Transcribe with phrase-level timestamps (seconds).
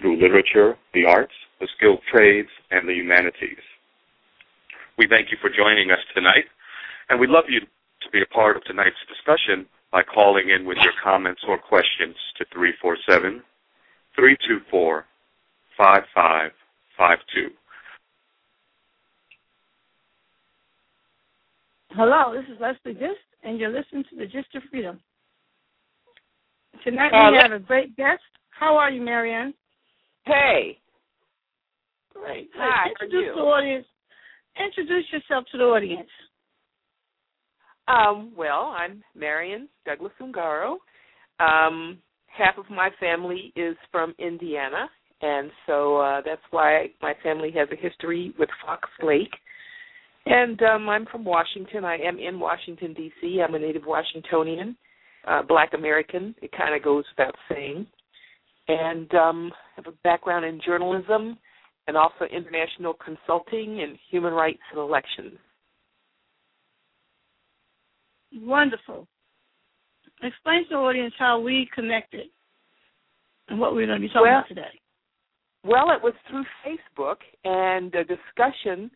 [0.00, 3.62] through literature, the arts, the skilled trades, and the humanities.
[4.98, 6.44] We thank you for joining us tonight,
[7.08, 10.78] and we'd love you to be a part of tonight's discussion by calling in with
[10.82, 13.42] your comments or questions to 347
[14.16, 15.06] 324
[15.76, 17.50] 5552.
[21.92, 25.00] Hello, this is Leslie Gist, and you're listening to the Gist of Freedom.
[26.84, 28.22] Tonight we have a great guest.
[28.50, 29.54] How are you, Marianne?
[30.30, 30.78] Hey.
[32.14, 32.50] Great.
[32.54, 33.32] Hi, Introduce you?
[33.34, 33.86] the audience.
[34.64, 36.08] Introduce yourself to the audience.
[37.88, 40.76] Um, well, I'm Marian Douglas Ungaro.
[41.40, 44.88] Um, half of my family is from Indiana,
[45.20, 49.34] and so uh, that's why my family has a history with Fox Lake.
[50.26, 51.84] And um, I'm from Washington.
[51.84, 53.40] I am in Washington D.C.
[53.42, 54.76] I'm a native Washingtonian,
[55.26, 56.36] uh, Black American.
[56.40, 57.86] It kind of goes without saying.
[58.70, 61.36] And um, have a background in journalism
[61.88, 65.38] and also international consulting and human rights and elections.
[68.32, 69.08] Wonderful.
[70.22, 72.26] Explain to the audience how we connected
[73.48, 74.80] and what we're going to be talking Well- about today.
[75.62, 78.90] Well, it was through Facebook and a discussion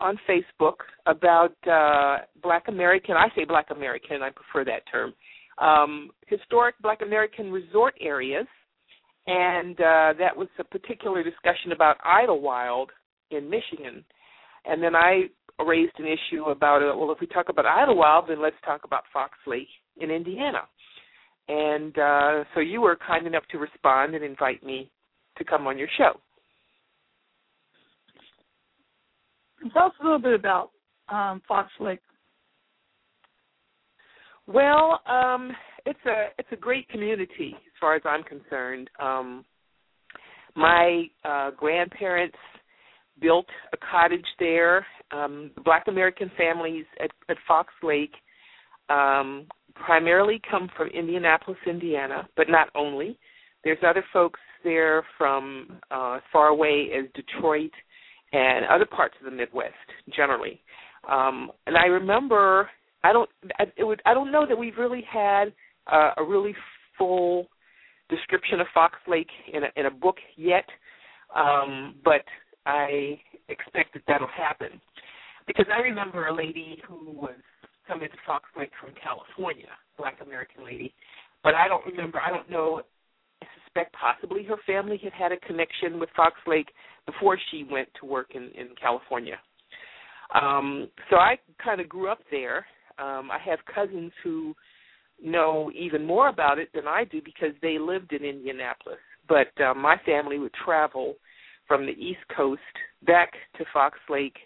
[0.00, 0.74] on Facebook
[1.06, 3.14] about uh, Black American.
[3.16, 4.20] I say Black American.
[4.20, 5.14] I prefer that term.
[5.58, 8.46] Um, historic Black American resort areas,
[9.30, 12.90] and uh, that was a particular discussion about Idlewild
[13.30, 14.04] in Michigan.
[14.64, 15.26] And then I
[15.64, 19.04] raised an issue about uh, well, if we talk about Idlewild, then let's talk about
[19.12, 19.68] Fox Lake
[20.00, 20.62] in Indiana.
[21.46, 24.90] And uh, so you were kind enough to respond and invite me
[25.38, 26.20] to come on your show.
[29.72, 30.70] Tell us a little bit about
[31.08, 32.00] um, Fox Lake.
[34.48, 35.52] Well, um,
[35.86, 38.90] it's a it's a great community far as I'm concerned.
[39.00, 39.44] Um,
[40.56, 42.36] my uh, grandparents
[43.20, 44.86] built a cottage there.
[45.12, 48.12] Um, Black American families at, at Fox Lake
[48.88, 53.18] um, primarily come from Indianapolis, Indiana, but not only.
[53.64, 57.70] There's other folks there from uh, far away as Detroit
[58.32, 59.74] and other parts of the Midwest
[60.14, 60.60] generally.
[61.08, 62.68] Um, and I remember
[63.02, 65.52] I don't I, it would I don't know that we've really had
[65.90, 66.54] uh, a really
[66.98, 67.46] full
[68.10, 70.66] description of Fox Lake in a, in a book yet,
[71.34, 72.24] um, but
[72.66, 74.80] I expect that that'll happen
[75.46, 77.38] because I remember a lady who was
[77.86, 80.94] coming to Fox Lake from California, Black American lady,
[81.42, 82.20] but I don't remember.
[82.20, 82.82] I don't know.
[83.42, 86.68] I suspect possibly her family had had a connection with Fox Lake
[87.06, 89.38] before she went to work in in California.
[90.34, 92.66] Um, so I kind of grew up there.
[92.98, 94.54] Um, I have cousins who
[95.22, 98.98] know even more about it than I do because they lived in Indianapolis.
[99.28, 101.14] But uh, my family would travel
[101.68, 102.60] from the East Coast
[103.06, 104.36] back to Fox Lake.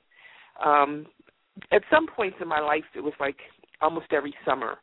[0.64, 1.06] Um,
[1.72, 3.36] at some points in my life, it was like
[3.80, 4.76] almost every summer.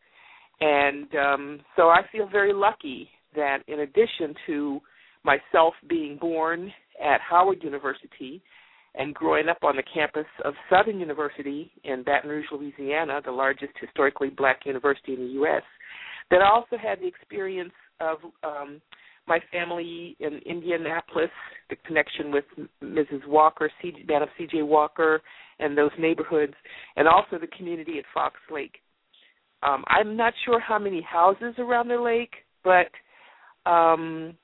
[0.59, 4.79] And um, so I feel very lucky that in addition to
[5.23, 6.71] myself being born
[7.03, 8.41] at Howard University
[8.95, 13.73] and growing up on the campus of Southern University in Baton Rouge, Louisiana, the largest
[13.79, 15.63] historically black university in the U.S.,
[16.29, 18.81] that I also had the experience of um,
[19.27, 21.29] my family in Indianapolis,
[21.69, 22.45] the connection with
[22.83, 23.25] Mrs.
[23.27, 24.63] Walker, C- Madam C.J.
[24.63, 25.21] Walker,
[25.59, 26.53] and those neighborhoods,
[26.95, 28.77] and also the community at Fox Lake.
[29.63, 34.35] Um, I'm not sure how many houses around the lake, but um,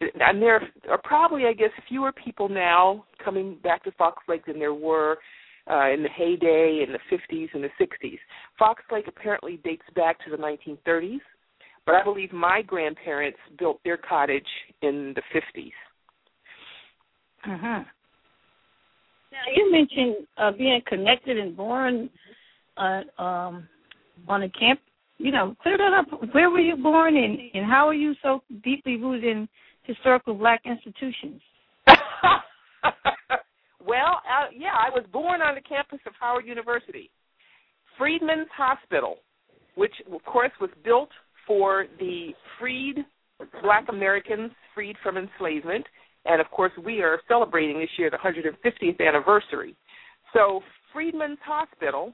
[0.00, 4.58] and there are probably, I guess, fewer people now coming back to Fox Lake than
[4.58, 5.18] there were
[5.70, 8.18] uh, in the heyday in the 50s and the 60s.
[8.58, 11.20] Fox Lake apparently dates back to the 1930s,
[11.84, 14.46] but I believe my grandparents built their cottage
[14.82, 15.72] in the 50s.
[17.44, 17.84] Uh-huh.
[19.32, 22.10] Now, you mentioned uh, being connected and born
[22.76, 23.68] uh, um,
[24.28, 24.80] on a camp.
[25.18, 26.32] You know, clear that up.
[26.32, 29.48] Where were you born, and, and how are you so deeply rooted in
[29.86, 31.40] historical black institutions?
[33.86, 37.10] well, uh, yeah, I was born on the campus of Howard University.
[37.98, 39.16] Freedmen's Hospital,
[39.76, 41.10] which of course was built
[41.46, 43.04] for the freed
[43.62, 45.86] black Americans freed from enslavement
[46.26, 49.76] and of course we are celebrating this year the 150th anniversary.
[50.32, 50.60] So
[50.92, 52.12] Freedmen's Hospital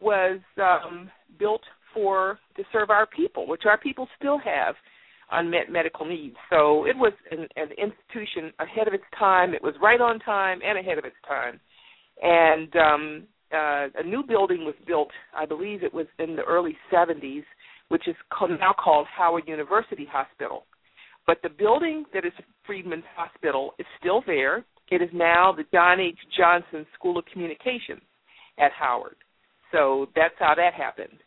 [0.00, 1.62] was um, built
[1.94, 4.74] for to serve our people, which our people still have
[5.32, 6.36] unmet medical needs.
[6.50, 9.54] So it was an, an institution ahead of its time.
[9.54, 11.60] It was right on time and ahead of its time.
[12.22, 16.76] And um, uh, a new building was built, I believe it was in the early
[16.92, 17.44] 70s,
[17.88, 20.64] which is called, now called Howard University Hospital.
[21.26, 22.32] But the building that is
[22.66, 24.64] Freedmen's Hospital is still there.
[24.90, 26.18] It is now the John H.
[26.36, 28.02] Johnson School of Communications
[28.58, 29.16] at Howard.
[29.70, 31.18] So that's how that happened.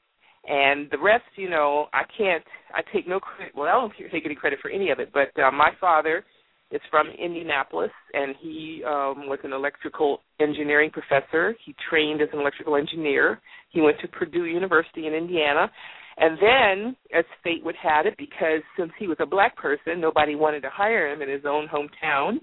[0.48, 2.44] And the rest, you know, I can't.
[2.74, 3.56] I take no credit.
[3.56, 5.12] Well, I don't take any credit for any of it.
[5.12, 6.24] But uh, my father
[6.72, 11.56] is from Indianapolis, and he um, was an electrical engineering professor.
[11.66, 13.40] He trained as an electrical engineer.
[13.70, 15.72] He went to Purdue University in Indiana,
[16.18, 20.36] and then, as fate would have it, because since he was a black person, nobody
[20.36, 22.40] wanted to hire him in his own hometown.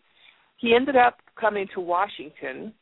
[0.58, 2.72] He ended up coming to Washington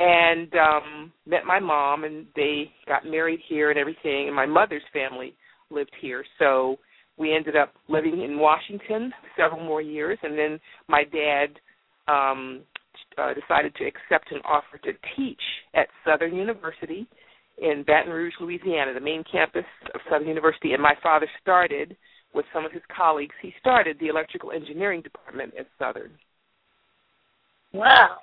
[0.00, 4.82] and um met my mom and they got married here and everything and my mother's
[4.92, 5.34] family
[5.70, 6.76] lived here so
[7.16, 10.58] we ended up living in Washington several more years and then
[10.88, 11.48] my dad
[12.08, 12.62] um
[13.18, 15.40] uh, decided to accept an offer to teach
[15.74, 17.06] at Southern University
[17.60, 19.64] in Baton Rouge, Louisiana, the main campus
[19.94, 21.96] of Southern University and my father started
[22.32, 26.12] with some of his colleagues he started the electrical engineering department at Southern.
[27.72, 28.16] Wow.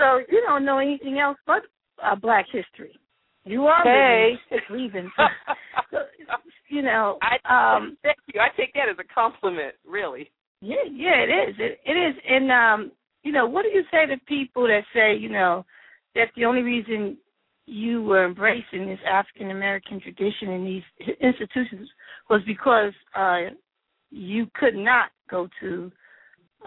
[0.00, 1.62] So you don't know anything else but
[2.02, 2.98] uh, Black history.
[3.44, 4.34] You are hey.
[4.70, 5.10] leaving.
[5.90, 5.98] so,
[6.68, 8.40] you know, I, um, thank you.
[8.40, 10.30] I take that as a compliment, really.
[10.62, 11.54] Yeah, yeah, it is.
[11.58, 12.14] It, it is.
[12.28, 12.92] And um,
[13.22, 15.64] you know, what do you say to people that say, you know,
[16.14, 17.16] that the only reason
[17.66, 21.88] you were embracing this African American tradition in these institutions
[22.28, 23.54] was because uh,
[24.10, 25.92] you could not go to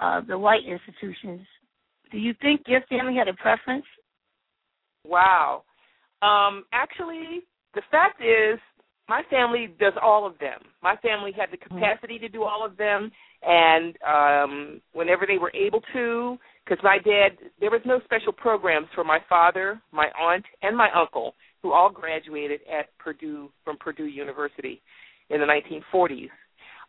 [0.01, 1.41] uh, the white institutions
[2.13, 3.85] do you think your family had a preference?
[5.03, 5.63] Wow.
[6.21, 7.41] Um, actually,
[7.73, 8.59] the fact is,
[9.09, 10.59] my family does all of them.
[10.81, 11.75] My family had the mm-hmm.
[11.75, 13.11] capacity to do all of them,
[13.41, 18.87] and um, whenever they were able to, because my dad, there was no special programs
[18.95, 24.05] for my father, my aunt, and my uncle, who all graduated at Purdue from Purdue
[24.05, 24.81] University
[25.29, 26.29] in the 1940s.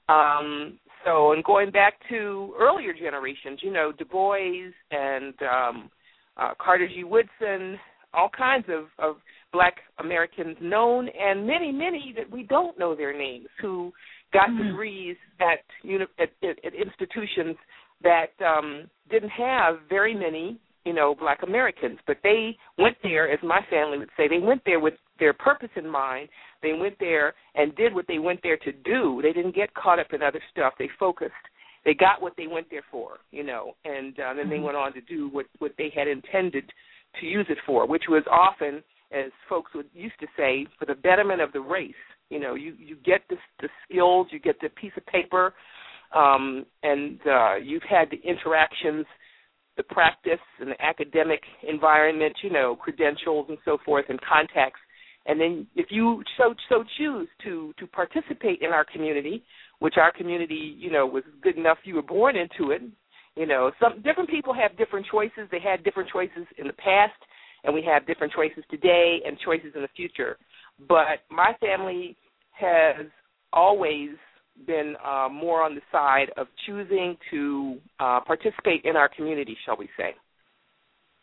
[0.06, 5.90] Um, so, and going back to earlier generations, you know, Du Bois and um,
[6.36, 7.04] uh, Carter G.
[7.04, 7.78] Woodson,
[8.12, 9.16] all kinds of, of
[9.52, 13.92] black Americans known, and many, many that we don't know their names who
[14.32, 14.68] got mm-hmm.
[14.68, 17.56] degrees at, uni- at, at, at institutions
[18.02, 21.98] that um, didn't have very many, you know, black Americans.
[22.06, 25.70] But they went there, as my family would say, they went there with their purpose
[25.76, 26.28] in mind
[26.64, 29.20] they went there and did what they went there to do.
[29.22, 30.72] They didn't get caught up in other stuff.
[30.78, 31.32] They focused.
[31.84, 34.64] They got what they went there for, you know, and uh, then they mm-hmm.
[34.64, 36.64] went on to do what what they had intended
[37.20, 38.82] to use it for, which was often,
[39.12, 41.92] as folks would used to say, for the betterment of the race.
[42.30, 45.52] You know, you you get the the skills, you get the piece of paper,
[46.14, 49.04] um, and uh, you've had the interactions
[49.76, 54.80] the practice and the academic environment, you know, credentials and so forth, and contacts
[55.26, 59.42] and then if you so so choose to to participate in our community,
[59.78, 62.82] which our community, you know, was good enough you were born into it,
[63.36, 65.48] you know, some different people have different choices.
[65.50, 67.12] They had different choices in the past
[67.64, 70.36] and we have different choices today and choices in the future.
[70.88, 72.16] But my family
[72.52, 73.06] has
[73.52, 74.10] always
[74.66, 79.76] been uh, more on the side of choosing to uh, participate in our community, shall
[79.76, 80.14] we say.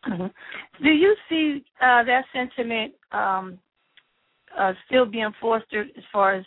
[0.07, 0.83] Mm-hmm.
[0.83, 3.59] Do you see uh, that sentiment um,
[4.57, 6.45] uh, still being fostered as far as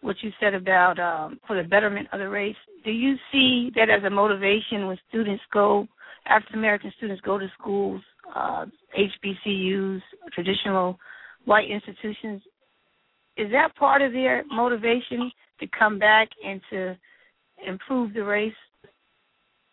[0.00, 2.56] what you said about um, for the betterment of the race.
[2.84, 5.86] Do you see that as a motivation when students go,
[6.26, 8.00] African American students go to schools,
[8.34, 8.66] uh,
[8.98, 10.00] HBCUs,
[10.32, 10.98] traditional
[11.44, 12.42] white institutions?
[13.36, 16.96] Is that part of their motivation to come back and to
[17.66, 18.52] improve the race?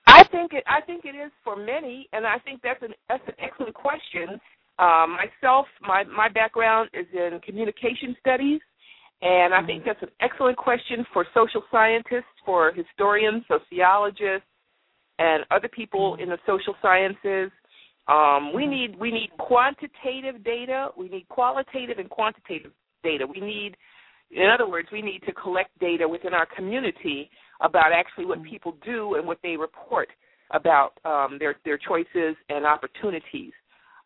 [0.06, 0.63] I think it.
[0.67, 4.39] I think it is for many, and I think that's an that's an excellent question.
[4.79, 8.62] Um, myself, my my background is in communication studies,
[9.22, 9.89] and I think mm-hmm.
[9.89, 14.48] that's an excellent question for social scientists, for historians, sociologists,
[15.20, 16.24] and other people mm-hmm.
[16.24, 17.51] in the social sciences.
[18.08, 18.72] Um, we mm-hmm.
[18.72, 20.89] need we need quantitative data.
[20.98, 22.72] We need qualitative and quantitative
[23.03, 23.25] data.
[23.27, 23.75] We need,
[24.31, 27.29] in other words, we need to collect data within our community
[27.62, 30.10] about actually what people do and what they report
[30.51, 33.51] about um, their their choices and opportunities.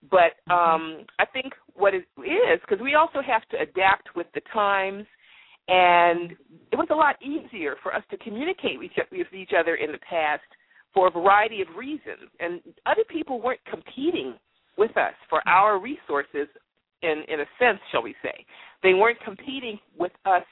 [0.09, 0.51] But mm-hmm.
[0.51, 5.05] um, I think what it is, because we also have to adapt with the times,
[5.67, 6.31] and
[6.71, 8.91] it was a lot easier for us to communicate with
[9.33, 10.41] each other in the past
[10.93, 12.29] for a variety of reasons.
[12.39, 14.35] And other people weren't competing
[14.77, 16.47] with us for our resources
[17.01, 18.45] in in a sense, shall we say.
[18.83, 20.43] They weren't competing with us.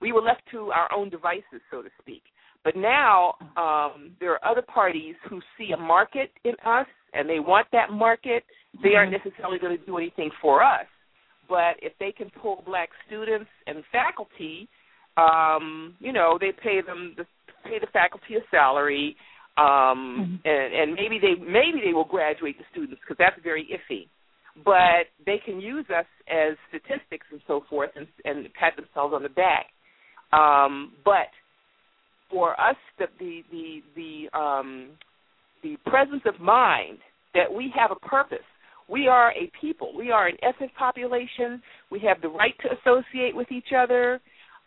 [0.00, 2.22] We were left to our own devices, so to speak.
[2.64, 7.40] But now um, there are other parties who see a market in us and they
[7.40, 8.44] want that market.
[8.82, 9.28] They aren't mm-hmm.
[9.28, 10.86] necessarily going to do anything for us.
[11.48, 14.68] But if they can pull black students and faculty,
[15.16, 17.24] um, you know, they pay them the
[17.64, 19.16] pay the faculty a salary,
[19.58, 20.48] um, mm-hmm.
[20.48, 24.06] and, and maybe they maybe they will graduate the students because that's very iffy.
[24.64, 29.22] But they can use us as statistics and so forth, and, and pat themselves on
[29.22, 29.66] the back.
[30.32, 31.28] Um, but
[32.30, 34.90] for us, the the the the, um,
[35.62, 36.98] the presence of mind
[37.34, 38.38] that we have a purpose.
[38.88, 39.92] We are a people.
[39.96, 41.62] We are an ethnic population.
[41.90, 44.20] We have the right to associate with each other.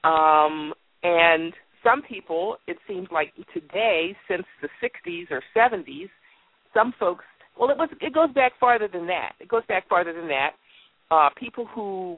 [0.05, 0.73] Um,
[1.03, 6.09] and some people, it seems like today, since the 60s or 70s,
[6.73, 7.25] some folks.
[7.59, 7.89] Well, it was.
[8.01, 9.33] It goes back farther than that.
[9.39, 10.51] It goes back farther than that.
[11.11, 12.17] Uh, people who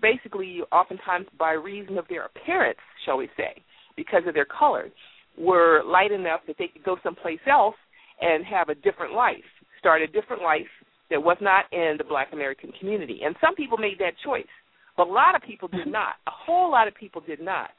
[0.00, 3.62] basically, oftentimes by reason of their appearance, shall we say,
[3.96, 4.88] because of their color,
[5.38, 7.76] were light enough that they could go someplace else
[8.20, 9.44] and have a different life,
[9.78, 10.66] start a different life
[11.10, 13.20] that was not in the Black American community.
[13.24, 14.46] And some people made that choice,
[14.96, 16.14] but a lot of people did not.
[16.26, 17.70] A whole lot of people did not.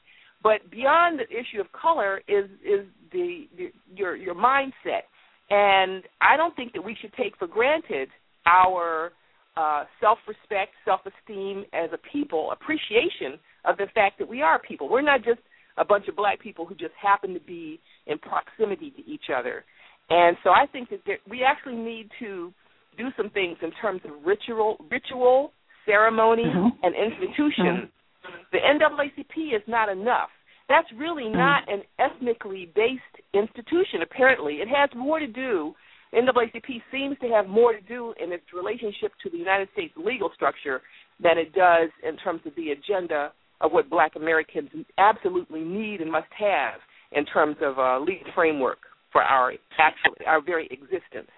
[0.42, 5.04] But beyond the issue of color is is the, the your your mindset,
[5.50, 8.08] and I don't think that we should take for granted
[8.46, 9.12] our
[9.56, 14.88] uh, self-respect, self-esteem as a people, appreciation of the fact that we are people.
[14.88, 15.40] We're not just
[15.78, 19.64] a bunch of black people who just happen to be in proximity to each other.
[20.08, 22.52] And so I think that there, we actually need to
[22.96, 25.52] do some things in terms of ritual, ritual,
[25.84, 26.68] ceremony, mm-hmm.
[26.82, 27.88] and institutions.
[27.88, 28.52] Mm-hmm.
[28.52, 30.28] The NAACP is not enough.
[30.68, 31.38] That's really mm-hmm.
[31.38, 33.02] not an ethnically based
[33.34, 34.02] institution.
[34.02, 35.74] Apparently, it has more to do.
[36.14, 40.30] NAACP seems to have more to do in its relationship to the United States legal
[40.34, 40.80] structure
[41.22, 46.10] than it does in terms of the agenda of what Black Americans absolutely need and
[46.10, 46.74] must have
[47.12, 48.78] in terms of a legal framework
[49.12, 51.30] for our actual our very existence.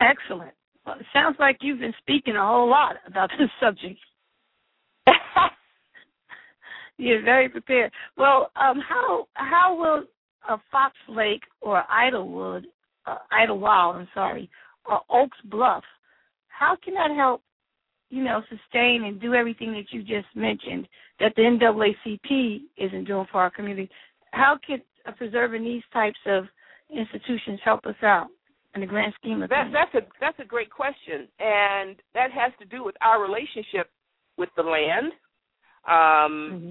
[0.00, 0.52] Excellent.
[0.86, 3.98] Well, it sounds like you've been speaking a whole lot about this subject.
[7.00, 7.90] You're very prepared.
[8.18, 10.04] Well, um, how how will
[10.48, 12.66] a Fox Lake or Idlewood,
[13.06, 14.50] uh, Idlewild, I'm sorry,
[14.86, 15.84] or Oaks Bluff,
[16.48, 17.42] how can that help,
[18.10, 20.86] you know, sustain and do everything that you just mentioned
[21.20, 23.90] that the NAACP isn't doing for our community?
[24.32, 26.44] How could of preserving these types of
[26.94, 28.28] institutions help us out
[28.74, 29.74] in the grand scheme of that, things?
[29.74, 33.88] That's a that's a great question, and that has to do with our relationship
[34.36, 35.12] with the land.
[35.88, 36.70] Um, mm-hmm.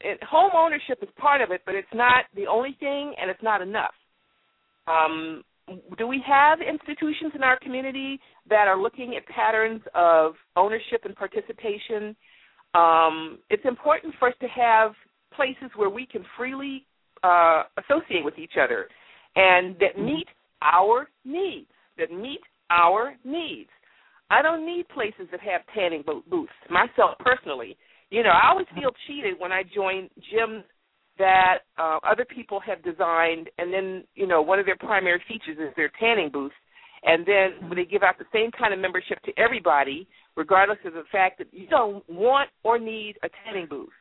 [0.00, 3.42] It, home ownership is part of it, but it's not the only thing, and it's
[3.42, 3.94] not enough.
[4.86, 5.42] Um,
[5.98, 11.16] do we have institutions in our community that are looking at patterns of ownership and
[11.16, 12.14] participation?
[12.74, 14.92] Um, it's important for us to have
[15.34, 16.86] places where we can freely
[17.22, 18.88] uh, associate with each other
[19.36, 20.06] and that mm-hmm.
[20.06, 20.26] meet
[20.62, 23.70] our needs, that meet our needs.
[24.30, 27.76] I don't need places that have tanning booths myself personally.
[28.14, 30.62] You know, I always feel cheated when I join gyms
[31.18, 35.58] that uh, other people have designed, and then you know one of their primary features
[35.58, 36.52] is their tanning booth,
[37.02, 40.06] and then when they give out the same kind of membership to everybody,
[40.36, 43.96] regardless of the fact that you don't want or need a tanning booth.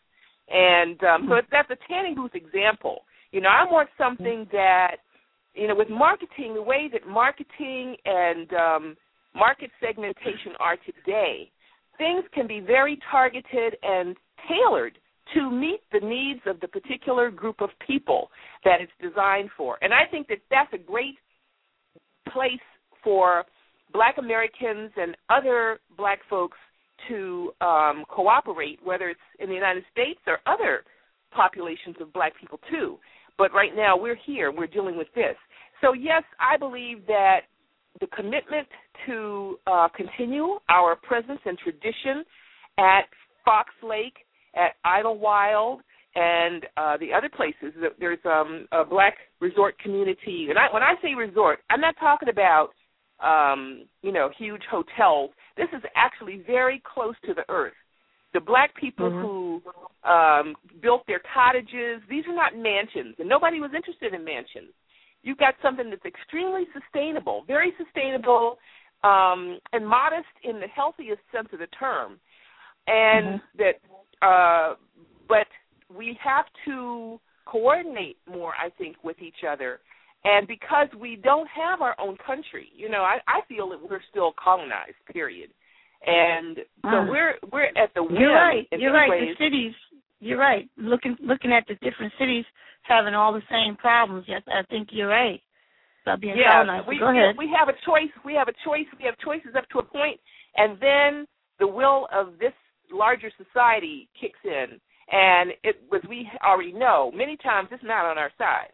[0.48, 3.06] And um, so that's a tanning booth example.
[3.32, 4.98] You know, I want something that,
[5.56, 8.96] you know, with marketing, the way that marketing and um,
[9.34, 11.50] market segmentation are today,
[11.98, 14.16] things can be very targeted and
[14.48, 14.98] tailored
[15.34, 18.30] to meet the needs of the particular group of people
[18.66, 19.78] that it's designed for.
[19.82, 21.16] And I think that that's a great
[22.32, 22.60] place
[23.04, 23.46] for
[23.92, 26.58] black Americans and other black folks
[27.08, 30.84] to um, cooperate, whether it's in the United States or other
[31.32, 32.98] populations of black people too.
[33.38, 35.36] But right now we're here, we're dealing with this.
[35.82, 37.42] So yes, I believe that
[38.04, 38.68] the commitment
[39.08, 42.26] to uh, continue our presence and tradition
[42.78, 43.06] at
[43.46, 44.16] Fox Lake,
[44.56, 45.80] at Idlewild,
[46.16, 47.74] and uh, the other places.
[48.00, 52.30] There's um, a black resort community, and I, when I say resort, I'm not talking
[52.30, 52.70] about
[53.24, 55.32] um, you know huge hotels.
[55.56, 57.74] This is actually very close to the earth
[58.34, 59.22] the black people mm-hmm.
[59.22, 59.62] who
[60.10, 64.74] um built their cottages these are not mansions and nobody was interested in mansions
[65.24, 68.58] you've got something that's extremely sustainable very sustainable
[69.04, 72.20] um and modest in the healthiest sense of the term
[72.88, 73.58] and mm-hmm.
[73.58, 74.76] that uh
[75.28, 75.48] but
[75.96, 79.80] we have to coordinate more i think with each other
[80.26, 84.00] And because we don't have our own country, you know, I, I feel that we're
[84.10, 84.96] still colonized.
[85.12, 85.50] Period.
[86.06, 88.16] And so uh, we're we're at the whim.
[88.20, 88.68] You're right.
[88.72, 89.10] You're right.
[89.10, 89.36] Ways.
[89.38, 89.74] The cities.
[90.24, 90.70] You're right.
[90.78, 92.46] Looking looking at the different cities
[92.84, 94.26] having all the same problems.
[94.28, 95.42] Yes, I think you're right.
[96.06, 96.88] About being yeah, colonized.
[96.88, 97.36] We, Go ahead.
[97.38, 98.12] We have a choice.
[98.26, 98.88] We have a choice.
[99.00, 100.20] We have choices up to a point,
[100.58, 101.26] and then
[101.60, 102.54] the will of this
[102.92, 104.80] larger society kicks in.
[105.12, 108.72] And it, as we already know, many times it's not on our side.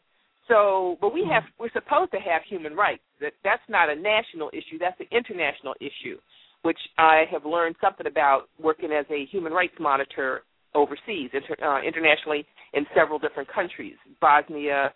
[0.47, 3.03] So, but we have we're supposed to have human rights.
[3.21, 4.79] That that's not a national issue.
[4.79, 6.17] That's an international issue,
[6.63, 10.43] which I have learned something about working as a human rights monitor
[10.75, 14.93] overseas, inter, uh, internationally in several different countries, Bosnia,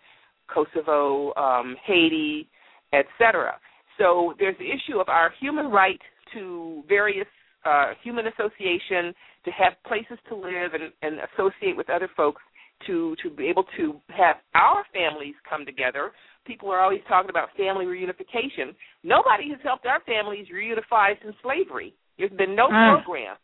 [0.48, 2.48] Kosovo, um, Haiti,
[2.92, 3.54] etc.
[3.98, 6.00] So there's the issue of our human right
[6.34, 7.26] to various
[7.64, 9.14] uh, human association,
[9.44, 12.42] to have places to live and, and associate with other folks,
[12.86, 16.12] to to be able to have our families come together.
[16.46, 18.74] People are always talking about family reunification.
[19.02, 21.94] Nobody has helped our families reunify since slavery.
[22.18, 23.02] There's been no mm.
[23.02, 23.36] program.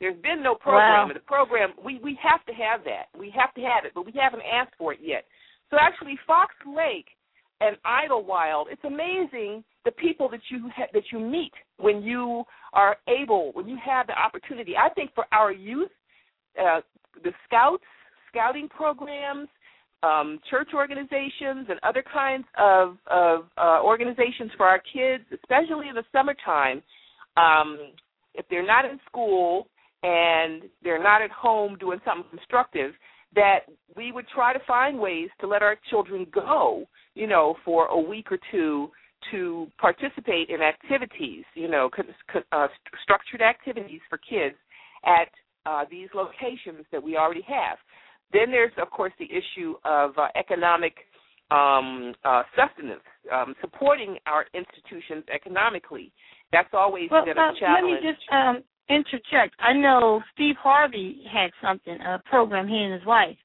[0.00, 1.08] There's been no program.
[1.08, 1.14] Wow.
[1.14, 3.06] The program we we have to have that.
[3.18, 5.24] We have to have it, but we haven't asked for it yet.
[5.70, 7.06] So actually, Fox Lake
[7.60, 12.96] and Idlewild, it's amazing the people that you ha- that you meet when you are
[13.08, 14.74] able, when you have the opportunity.
[14.76, 15.90] I think for our youth,
[16.60, 16.80] uh,
[17.22, 17.84] the scouts,
[18.28, 19.48] scouting programs,
[20.02, 25.94] um, church organizations, and other kinds of, of uh, organizations for our kids, especially in
[25.94, 26.82] the summertime,
[27.36, 27.92] um,
[28.34, 29.68] if they're not in school
[30.04, 32.92] and they're not at home doing something constructive,
[33.34, 33.60] that
[33.96, 36.84] we would try to find ways to let our children go,
[37.14, 38.90] you know, for a week or two
[39.30, 41.88] to participate in activities, you know,
[42.52, 42.66] uh,
[43.02, 44.54] structured activities for kids
[45.06, 45.28] at
[45.64, 47.78] uh, these locations that we already have.
[48.32, 50.92] Then there's, of course, the issue of uh, economic
[51.50, 53.00] um, uh, sustenance,
[53.32, 56.12] um, supporting our institutions economically.
[56.52, 57.62] That's always well, been a challenge.
[57.62, 59.54] Let me just um, interject.
[59.60, 63.36] I know Steve Harvey had something, a program, he and his wife,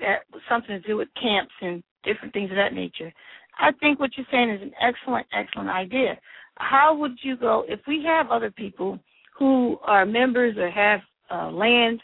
[0.00, 3.12] that was something to do with camps and different things of that nature.
[3.58, 6.18] I think what you're saying is an excellent, excellent idea.
[6.56, 8.98] How would you go if we have other people
[9.38, 11.00] who are members or have
[11.30, 12.00] uh, land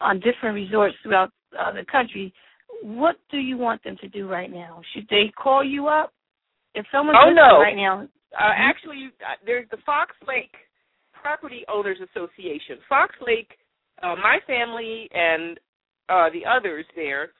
[0.00, 2.32] on different resorts throughout uh, the country?
[2.82, 4.80] What do you want them to do right now?
[4.94, 6.12] Should they call you up?
[6.74, 7.60] If someone's oh, no.
[7.60, 8.02] right now,
[8.38, 10.54] uh, actually, uh, there's the Fox Lake
[11.20, 12.78] Property Owners Association.
[12.88, 13.50] Fox Lake,
[14.02, 15.58] uh, my family and
[16.08, 17.32] uh, the others there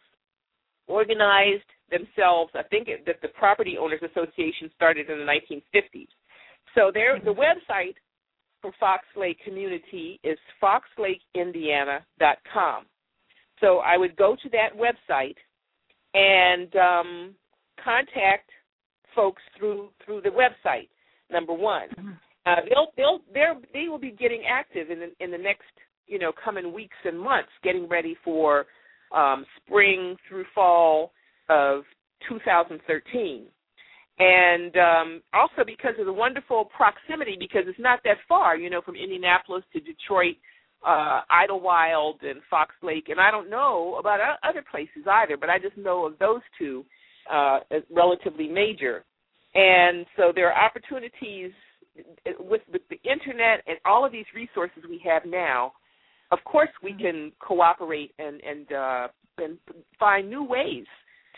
[0.87, 2.53] organized themselves.
[2.55, 6.09] I think it, that the Property Owners Association started in the 1950s.
[6.75, 7.95] So there, the website
[8.61, 12.85] for Fox Lake Community is foxlakeindiana.com.
[13.61, 15.37] So I would go to that website
[16.15, 17.35] and um,
[17.83, 18.51] contact
[19.15, 20.89] folks through through the website.
[21.31, 22.13] Number one, mm-hmm.
[22.47, 25.71] Uh, they'll they'll they they will be getting active in the in the next
[26.07, 28.67] you know coming weeks and months, getting ready for
[29.15, 31.13] um, spring through fall
[31.49, 31.83] of
[32.29, 33.47] 2013.
[34.19, 38.83] And um, also because of the wonderful proximity, because it's not that far, you know,
[38.83, 40.37] from Indianapolis to Detroit,
[40.87, 43.09] uh, Idlewild and Fox Lake.
[43.09, 46.85] And I don't know about other places either, but I just know of those two
[47.33, 49.05] uh, as relatively major.
[49.55, 51.53] And so there are opportunities
[52.39, 55.73] with, with the internet and all of these resources we have now.
[56.33, 57.03] Of course, we mm-hmm.
[57.03, 59.09] can cooperate and and uh,
[59.39, 59.59] and
[59.99, 60.87] find new ways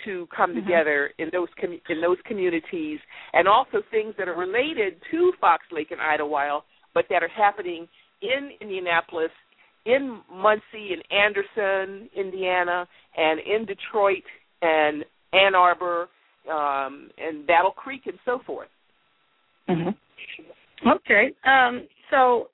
[0.04, 0.66] to come mm-hmm.
[0.66, 2.98] together in those com- in those communities,
[3.32, 6.62] and also things that are related to Fox Lake and Idlewild,
[6.94, 7.88] but that are happening
[8.20, 9.30] in Indianapolis,
[9.86, 14.24] in Muncie and Anderson, Indiana, and in Detroit
[14.60, 16.08] and Ann Arbor,
[16.50, 18.68] um, and Battle Creek, and so forth.
[19.68, 20.88] Mm-hmm.
[20.88, 21.32] Okay.
[21.44, 22.48] Um, so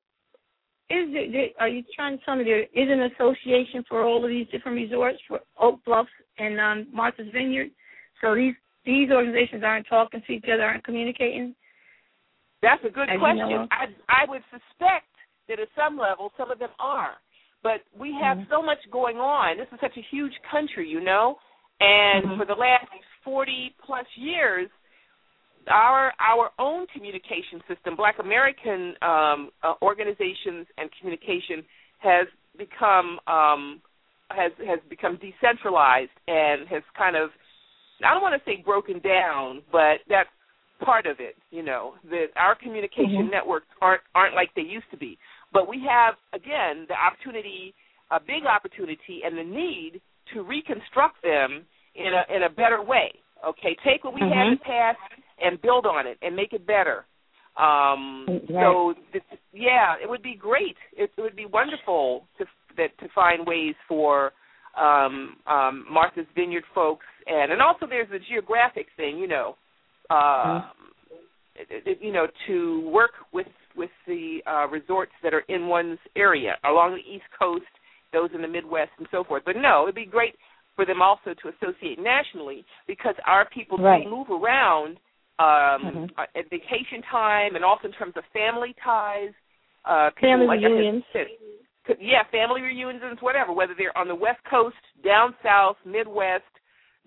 [0.90, 4.30] is it, are you trying to tell me there is an association for all of
[4.30, 7.70] these different resorts for Oak Bluffs and um, Martha's Vineyard?
[8.20, 8.54] So these
[8.86, 11.54] these organizations aren't talking to each other, aren't communicating.
[12.62, 13.48] That's a good question.
[13.48, 13.68] You know?
[13.70, 15.12] I I would suspect
[15.48, 17.12] that at some level some of them are,
[17.62, 18.50] but we have mm-hmm.
[18.50, 19.58] so much going on.
[19.58, 21.36] This is such a huge country, you know,
[21.80, 22.40] and mm-hmm.
[22.40, 22.88] for the last
[23.22, 24.70] forty plus years,
[25.68, 31.64] our our own communication system, Black American um, uh, organizations and communication,
[31.98, 33.80] has become um,
[34.30, 37.30] has has become decentralized and has kind of
[38.04, 40.30] I don't want to say broken down, but that's
[40.84, 41.36] part of it.
[41.50, 43.30] You know that our communication mm-hmm.
[43.30, 45.18] networks aren't aren't like they used to be,
[45.52, 47.74] but we have again the opportunity,
[48.10, 50.00] a big opportunity, and the need
[50.34, 53.12] to reconstruct them in a in a better way
[53.44, 54.32] Okay, take what we Mhm.
[54.32, 55.00] had in the past
[55.42, 57.04] and build on it and make it better.
[57.56, 58.62] Um, Right.
[58.62, 59.22] So, this,
[59.52, 60.76] yeah, it would be great.
[60.96, 62.44] It, it would be wonderful to
[62.76, 64.32] that to find ways for
[64.80, 69.56] um, um, Martha's Vineyard folks, and and also there's the geographic thing, you know,
[70.10, 70.62] uh,
[71.56, 73.46] it, it, you know, to work with
[73.76, 77.64] with the uh, resorts that are in one's area along the East Coast,
[78.12, 79.42] those in the Midwest, and so forth.
[79.44, 80.34] But no, it'd be great
[80.76, 84.04] for them also to associate nationally because our people Right.
[84.04, 84.98] do move around
[85.38, 86.10] um, Mhm.
[86.18, 89.32] uh, at vacation time and also in terms of family ties.
[89.84, 91.04] Uh, people, Family like said, reunions.
[91.84, 93.52] could- yeah, family reunions, whatever.
[93.52, 96.44] Whether they're on the West Coast, down South, Midwest,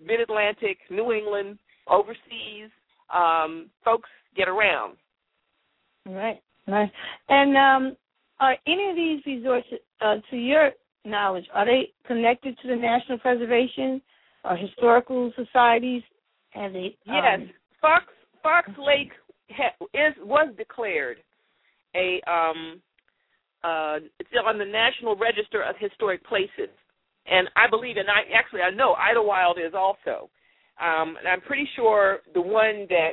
[0.00, 2.70] Mid Atlantic, New England, overseas,
[3.10, 4.96] um, folks get around.
[6.06, 6.90] Right, right.
[7.28, 7.96] And um,
[8.40, 9.68] are any of these resorts,
[10.00, 10.72] uh, to your
[11.04, 14.02] knowledge, are they connected to the National Preservation
[14.44, 16.02] or historical societies?
[16.50, 16.96] Have they?
[17.04, 18.04] Yes, Um, Fox
[18.42, 19.12] Fox Lake
[19.50, 21.18] ha- is was declared
[21.94, 22.80] a um
[23.64, 23.98] uh
[24.46, 26.70] on the National Register of Historic Places,
[27.26, 30.30] and I believe, and I actually I know Idlewild is also,
[30.80, 33.12] um, and I'm pretty sure the one that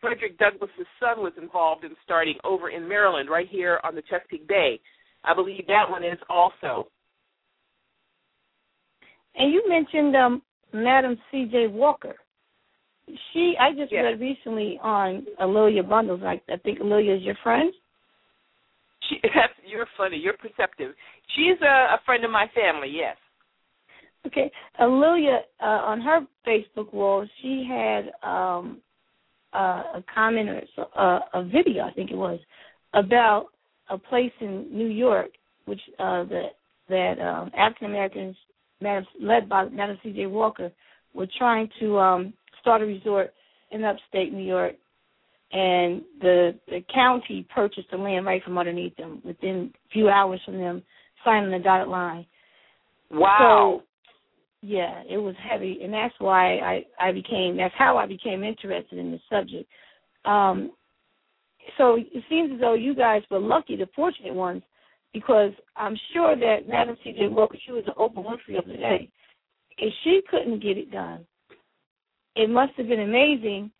[0.00, 4.48] Frederick Douglass's son was involved in starting over in Maryland, right here on the Chesapeake
[4.48, 4.80] Bay.
[5.24, 6.88] I believe that one is also.
[9.34, 11.66] and you mentioned um, Madam C.J.
[11.68, 12.14] Walker.
[13.32, 14.04] She, I just Yes.
[14.04, 16.22] read recently on A'Lelia Bundles.
[16.24, 17.72] I, I think is your friend.
[19.08, 20.16] She, that's, you're funny.
[20.16, 20.94] You're perceptive.
[21.36, 22.90] She's a, a friend of my family.
[22.92, 23.16] Yes.
[24.26, 28.78] Okay, Amelia uh, on her Facebook wall, she had um,
[29.54, 32.38] uh, a comment or so, uh, a video, I think it was,
[32.92, 33.46] about
[33.88, 35.30] a place in New York,
[35.64, 36.48] which uh, that
[36.90, 38.36] that um, African Americans,
[39.20, 40.26] led by Madam C.J.
[40.26, 40.70] Walker,
[41.14, 43.32] were trying to um, start a resort
[43.70, 44.74] in upstate New York,
[45.52, 50.40] and the the county purchased the land right from underneath them within a few hours
[50.44, 50.82] from them
[51.24, 52.26] signing the dotted line.
[53.10, 53.82] Wow.
[53.82, 53.86] So,
[54.62, 58.98] yeah, it was heavy, and that's why I I became that's how I became interested
[58.98, 59.68] in the subject.
[60.24, 60.72] Um,
[61.78, 64.62] so it seems as though you guys were lucky, the fortunate ones,
[65.12, 67.28] because I'm sure that Madam C.J.
[67.28, 69.08] Walker, she was an Oprah Winfrey of the day.
[69.78, 71.26] If she couldn't get it done,
[72.36, 73.70] it must have been amazing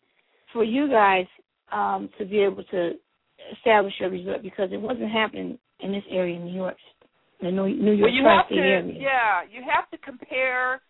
[0.53, 1.25] for you guys
[1.71, 2.91] um, to be able to
[3.57, 6.77] establish a resort because it wasn't happening in this area in New York,
[7.41, 8.93] the New, New York well, you have Tri-State to, area.
[8.99, 10.81] yeah, you have to compare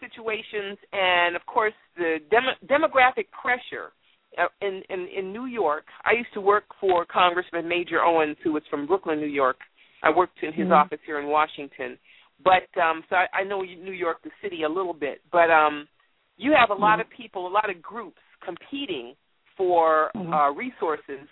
[0.00, 3.92] situations, and of course the dem- demographic pressure
[4.38, 5.84] uh, in, in in New York.
[6.04, 9.56] I used to work for Congressman Major Owens, who was from Brooklyn, New York.
[10.02, 10.76] I worked in his Mhm.
[10.84, 11.98] office here in Washington,
[12.44, 15.22] but um, so I, I know New York, the city, a little bit.
[15.32, 15.88] But um,
[16.36, 17.02] you have a lot Mhm.
[17.02, 19.16] of people, a lot of groups competing
[19.56, 20.32] for Mhm.
[20.32, 21.28] uh, resources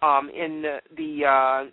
[0.00, 1.66] um, in the, the uh,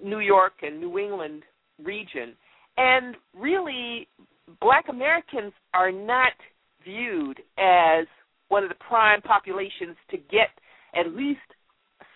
[0.00, 1.44] New York and New England
[1.78, 2.36] region.
[2.76, 4.08] And really,
[4.60, 6.32] black Americans are not
[6.84, 8.06] viewed as
[8.48, 10.50] one of the prime populations to get
[10.94, 11.40] at least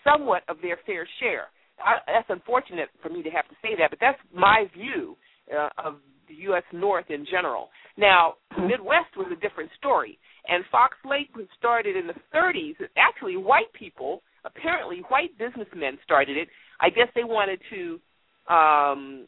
[0.03, 1.47] somewhat of their fair share.
[1.79, 5.15] I, that's unfortunate for me to have to say that, but that's my view
[5.55, 6.63] uh, of the U.S.
[6.73, 7.69] North in general.
[7.97, 8.67] Now, the Mhm.
[8.67, 12.77] Midwest was a different story, and Fox Lake was started in the 30s.
[12.95, 16.49] Actually, white people, apparently white businessmen started it.
[16.79, 17.99] I guess they wanted to
[18.49, 19.27] um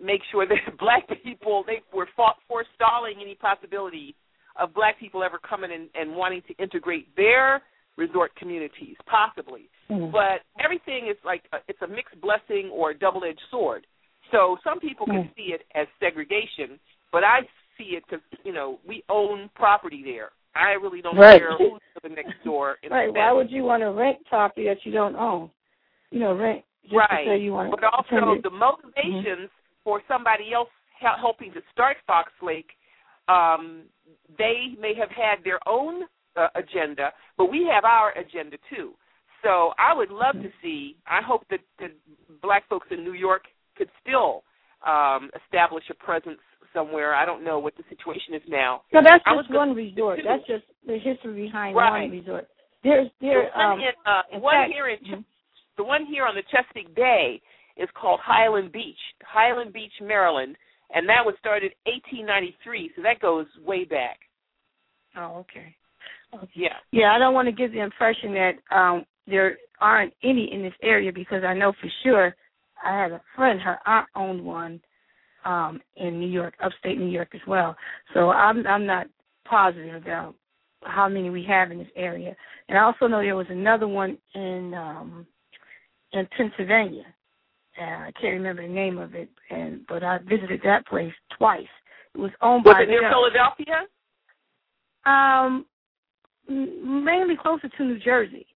[0.00, 4.16] make sure that black people they were fought, forestalling any possibility
[4.56, 7.62] of black people ever coming in and wanting to integrate their
[7.96, 10.10] resort communities possibly Mhm.
[10.10, 13.86] but everything is like a, it's a mixed blessing or a double-edged sword
[14.32, 15.34] so some people can Mm.
[15.36, 16.80] see it as segregation
[17.12, 17.46] but i
[17.78, 21.40] see it because you know we own property there i really don't Right.
[21.40, 23.12] care who's the next door in Right.
[23.12, 25.50] Why would you want to rent property that you don't own?
[26.10, 27.40] You know, rent just right.
[27.40, 29.50] you want but also the motivations
[29.82, 30.68] for somebody else
[31.20, 32.70] helping to start Fox Lake,
[33.28, 33.82] um,
[34.38, 36.04] they may have had their own
[36.36, 38.92] uh, agenda, but we have our agenda too.
[39.42, 40.96] So I would love to see.
[41.06, 41.92] I hope that, that
[42.42, 43.42] black folks in New York
[43.76, 44.42] could still
[44.86, 46.40] um, establish a presence
[46.72, 47.14] somewhere.
[47.14, 48.82] I don't know what the situation is now.
[48.92, 50.20] No, that's just one resort.
[50.24, 52.02] That's just the history behind Right.
[52.02, 52.48] one resort.
[52.82, 55.24] There's there the one, um in, uh, one fact- here in Mhm.
[55.76, 57.40] the one here on the Chesapeake Bay
[57.76, 60.56] is called Highland Beach, Highland Beach, Maryland,
[60.90, 64.20] and that was started 1893, so that goes way back.
[65.16, 65.74] Oh, okay.
[66.34, 66.48] okay.
[66.54, 66.76] Yeah.
[66.92, 70.74] Yeah, I don't want to give the impression that um there aren't any in this
[70.82, 72.34] area because I know for sure
[72.82, 74.80] I had a friend, her aunt owned one
[75.46, 77.74] um in New York, upstate New York as well.
[78.12, 79.06] So I'm I'm not
[79.48, 80.34] positive about
[80.82, 82.34] how many we have in this area.
[82.68, 85.26] And I also know there was another one in um
[86.12, 87.04] in Pennsylvania.
[87.80, 91.66] Uh, I can't remember the name of it, and but I visited that place twice.
[92.14, 93.12] It was owned Was by Was it near them.
[93.12, 93.86] Philadelphia?
[95.04, 95.66] Um,
[96.48, 98.46] mainly closer to New Jersey.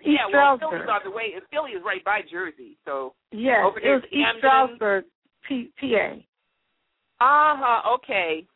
[0.00, 0.58] East yeah, well.
[0.58, 1.34] Philly's on the way.
[1.50, 3.14] Philly is right by Jersey, so.
[3.32, 4.38] Over it was East Camden.
[4.40, 5.04] Stroudsburg,
[5.48, 6.12] P- PA.
[7.20, 7.94] Uh huh.
[7.94, 8.46] Okay.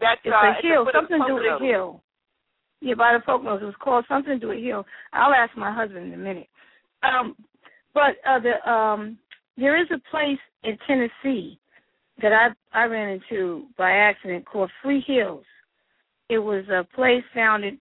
[0.00, 2.02] That's It's uh, a hill, something to do with a hill.
[2.80, 3.62] Yeah, by the Poconos.
[3.62, 4.84] It was called something to do with a hill.
[5.12, 6.48] I'll ask my husband in a minute.
[7.02, 7.34] Um,
[7.94, 9.18] but uh, the um,
[9.56, 11.58] there is a place in Tennessee
[12.20, 15.44] that I I ran into by accident called Free Hills.
[16.28, 17.78] It was a place founded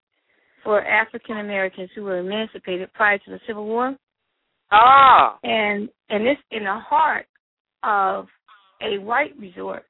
[0.63, 3.95] for African Americans who were emancipated prior to the Civil War,
[4.71, 5.37] Ah.
[5.43, 7.27] and and it's in the heart
[7.83, 8.27] of
[8.85, 9.83] a white resort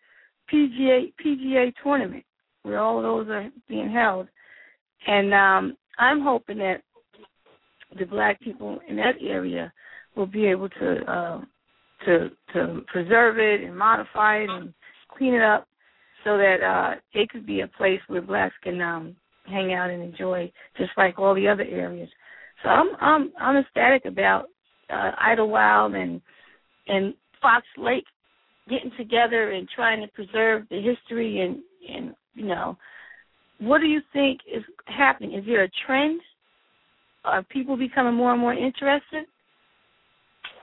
[0.53, 2.23] PGA PGA tournament
[2.63, 4.27] where all those are being held,
[5.07, 6.81] and um, I'm hoping that
[7.97, 9.71] the black people in that area
[10.15, 11.41] will be able to uh,
[12.05, 14.73] to to preserve it and modify it and
[15.17, 15.67] clean it up
[16.23, 20.01] so that uh, it could be a place where blacks can um, hang out and
[20.01, 22.09] enjoy, just like all the other areas.
[22.63, 24.45] So I'm I'm I'm ecstatic about
[24.89, 26.21] uh, Idlewild and
[26.87, 28.05] and Fox Lake
[28.69, 32.77] getting together and trying to preserve the history and and you know
[33.59, 35.33] what do you think is happening?
[35.33, 36.19] Is there a trend?
[37.23, 39.25] Are people becoming more and more interested?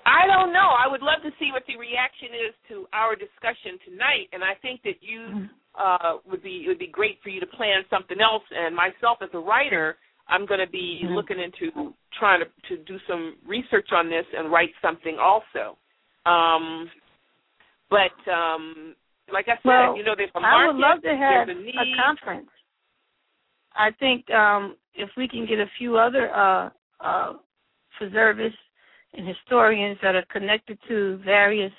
[0.04, 0.74] I don't know.
[0.78, 4.54] I would love to see what the reaction is to our discussion tonight, and I
[4.60, 8.20] think that you uh, would be it would be great for you to plan something
[8.20, 8.42] else.
[8.50, 9.96] And myself as a writer,
[10.28, 11.14] I'm going to be Mhm.
[11.14, 15.78] looking into trying to to do some research on this and write something also.
[16.26, 16.90] Um,
[17.92, 18.94] but um,
[19.32, 21.54] like I said, Well, you know, there's a market, I would love to have a
[21.54, 21.74] need.
[21.76, 22.48] a conference.
[23.74, 27.32] I think um, if we can get a few other uh, uh,
[28.00, 28.60] preservists
[29.14, 31.72] and historians that are connected to various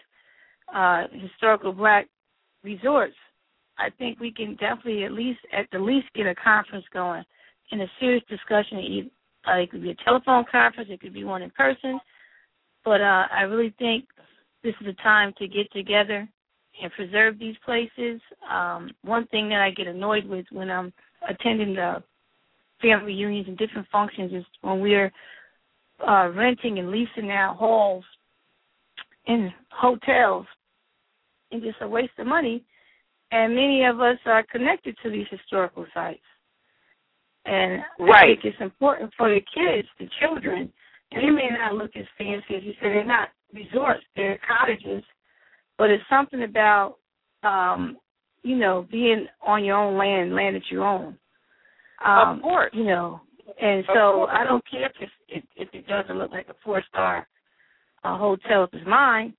[0.74, 2.08] uh, historical black
[2.64, 3.16] resorts,
[3.78, 7.24] I think we can definitely at least at the least get a conference going
[7.72, 8.80] in a serious discussion.
[8.80, 9.10] Either,
[9.48, 12.00] uh, it could be a telephone conference, it could be one in person,
[12.86, 14.06] but uh, I really think
[14.64, 16.28] this is a time to get together
[16.82, 18.20] and preserve these places.
[18.50, 20.94] Um, one thing that I get annoyed with when I'm
[21.28, 22.04] attending the
[22.82, 25.12] family reunions and different functions is when we're
[26.08, 28.04] uh, renting and leasing out halls
[29.26, 30.46] in hotels,
[31.52, 32.64] and just a waste of money.
[33.32, 36.20] And many of us are connected to these historical sites.
[37.46, 40.72] And I think it's important for the kids, the children,
[41.12, 45.04] and they may not look as fancy as you said, they're not resorts, they're cottages,
[45.78, 46.98] but it's something about
[47.44, 47.98] um,
[48.44, 51.18] you know, being on your own land, land that you own.
[52.06, 52.72] Um, of course.
[52.74, 53.22] you know,
[53.62, 54.32] and Of so course.
[54.34, 57.28] I don't care if if, if it doesn't look like a four star
[58.04, 59.34] uh, hotel if it's mine,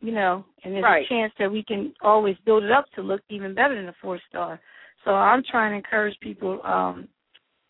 [0.00, 1.04] you know, and there's Right.
[1.06, 3.94] a chance that we can always build it up to look even better than a
[4.02, 4.60] four star.
[5.04, 7.08] So I'm trying to encourage people um,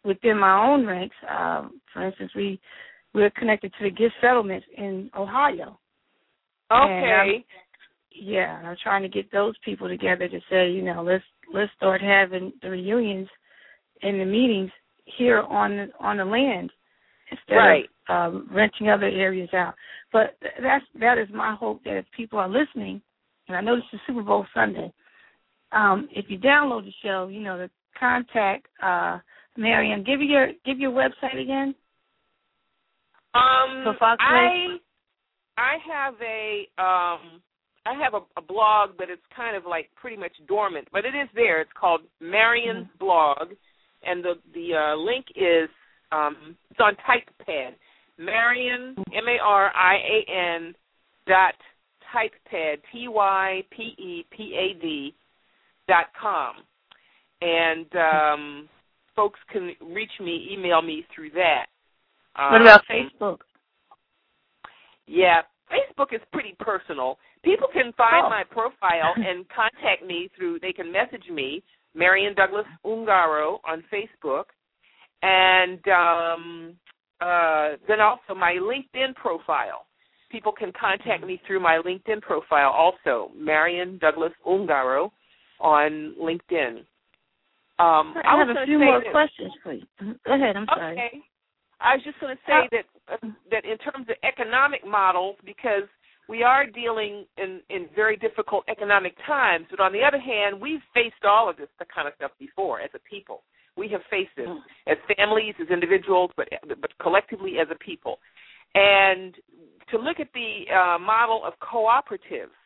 [0.05, 1.17] within my own ranks.
[1.29, 2.61] Um, for instance, we
[3.17, 5.79] we're connected to the Gist settlements in Ohio.
[6.71, 7.45] Okay.
[8.13, 12.03] Yeah, I'm trying to get those people together to say, you know, let's let's start
[12.03, 13.29] having the reunions
[14.03, 14.71] and the meetings
[15.19, 16.71] here on the on the land
[17.31, 17.89] instead Right.
[18.11, 19.75] of um, renting other areas out.
[20.13, 23.01] But that's that is my hope that if people are listening,
[23.49, 24.93] and I know this is Super Bowl Sunday,
[25.73, 29.19] um, if you download the show, you know to contact uh,
[29.57, 30.05] Mariam.
[30.05, 31.75] Give your give your website again.
[33.37, 34.79] Um, So Fox I
[35.59, 37.41] I have a um
[37.87, 41.15] I have a, a blog, but it's kind of like pretty much dormant, but it
[41.15, 41.61] is there.
[41.61, 42.99] It's called Marian's Mm-hmm.
[42.99, 43.49] blog,
[44.03, 45.69] and the the uh, link is
[46.13, 47.75] um it's on TypePad.
[48.19, 50.19] Marion M A R I A
[50.57, 50.75] N
[51.27, 51.55] dot
[52.15, 55.15] typepad T Y P E P A D
[55.87, 56.55] dot com,
[57.43, 58.69] and um
[59.15, 61.67] folks can reach me, email me through that.
[62.37, 63.39] What about Um, Facebook?
[65.07, 67.19] yeah, Facebook is pretty personal.
[67.43, 68.31] People can find Oh.
[68.31, 70.59] my profile and contact me through.
[70.61, 71.63] They can message me,
[71.95, 74.45] Marian Douglas Ungaro, on Facebook,
[75.23, 76.77] and um,
[77.21, 79.87] uh, then also my LinkedIn profile.
[80.31, 85.11] People can contact me through my LinkedIn profile, also Marian Douglas Ungaro,
[85.61, 86.85] on LinkedIn.
[87.79, 89.85] Um, I was have a few more that- questions, please.
[90.25, 90.57] Go ahead.
[90.57, 91.23] I'm sorry.
[91.81, 95.85] I was just going to say that uh, that in terms of economic models, because
[96.29, 100.81] we are dealing in in very difficult economic times, but on the other hand, we've
[100.95, 103.43] faced all of this the kind of stuff before as a people.
[103.77, 104.59] We have faced this mm.
[104.87, 106.49] as families, as individuals, but
[106.81, 108.19] but collectively as a people.
[108.75, 109.35] And
[109.91, 112.57] to look at the uh, model of cooperatives,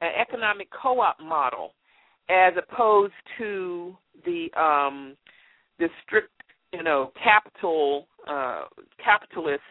[0.00, 1.72] an economic co-op model,
[2.28, 5.16] as opposed to the um,
[5.78, 6.32] the strict,
[6.72, 8.62] you know, capital uh,
[9.02, 9.62] capitalist,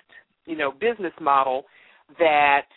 [0.45, 1.63] you know, business model
[2.19, 2.67] that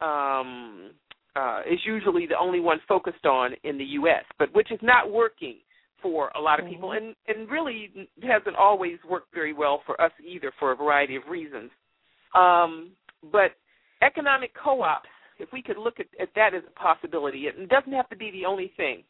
[0.00, 0.90] um,
[1.36, 5.10] uh, is usually the only one focused on in the U.S., but which is not
[5.10, 5.56] working
[6.02, 7.06] for a lot of people, mm-hmm.
[7.28, 11.22] and and really hasn't always worked very well for us either for a variety of
[11.28, 11.70] reasons.
[12.34, 12.90] Um,
[13.32, 13.52] but
[14.02, 18.08] economic co-ops, if we could look at, at that as a possibility, it doesn't have
[18.10, 19.02] to be the only thing.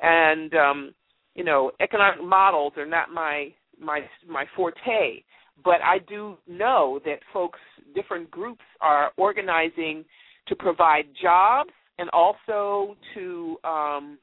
[0.00, 0.94] And um,
[1.34, 5.22] you know, economic models are not my my my forte,
[5.64, 7.58] but I do know that folks,
[7.94, 10.04] different groups, are organizing
[10.48, 14.18] to provide jobs and also to um,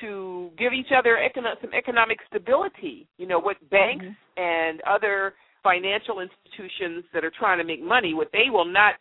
[0.00, 3.06] to give each other econo- some economic stability.
[3.18, 4.42] You know, what banks mm-hmm.
[4.42, 8.94] and other financial institutions that are trying to make money, what they will not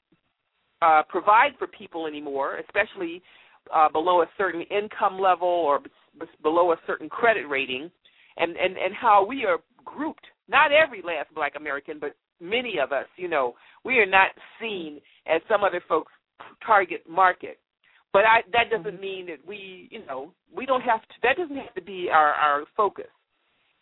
[0.81, 3.21] uh, provide for people anymore, especially
[3.73, 7.91] uh, below a certain income level or b- below a certain credit rating,
[8.37, 10.25] and, and, and how we are grouped.
[10.47, 13.53] Not every last black American, but many of us, you know,
[13.85, 14.29] we are not
[14.59, 16.11] seen as some other folks'
[16.65, 17.59] target market.
[18.11, 19.01] But I, that doesn't mm-hmm.
[19.01, 21.15] mean that we, you know, we don't have to.
[21.23, 23.09] That doesn't have to be our our focus.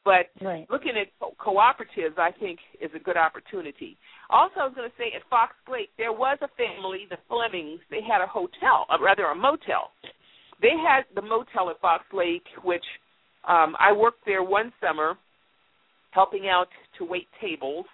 [0.04, 0.66] But right.
[0.72, 3.98] looking at co- cooperatives, I think, is a good opportunity.
[4.32, 7.82] Also, I was going to say at Fox Lake, there was a family, the Flemings.
[7.92, 9.92] They had a hotel, or rather a motel.
[10.62, 12.86] They had the motel at Fox Lake, which
[13.48, 15.18] um, I worked there one summer,
[16.12, 17.86] helping out to wait tables.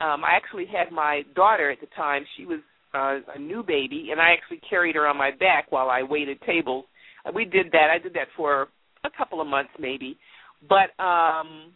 [0.00, 2.24] Um, I actually had my daughter at the time.
[2.36, 2.60] She was
[2.94, 6.40] uh, a new baby, and I actually carried her on my back while I waited
[6.42, 6.84] tables.
[7.34, 7.88] We did that.
[7.94, 8.68] I did that for
[9.04, 10.18] a couple of months, maybe
[10.68, 11.72] but um,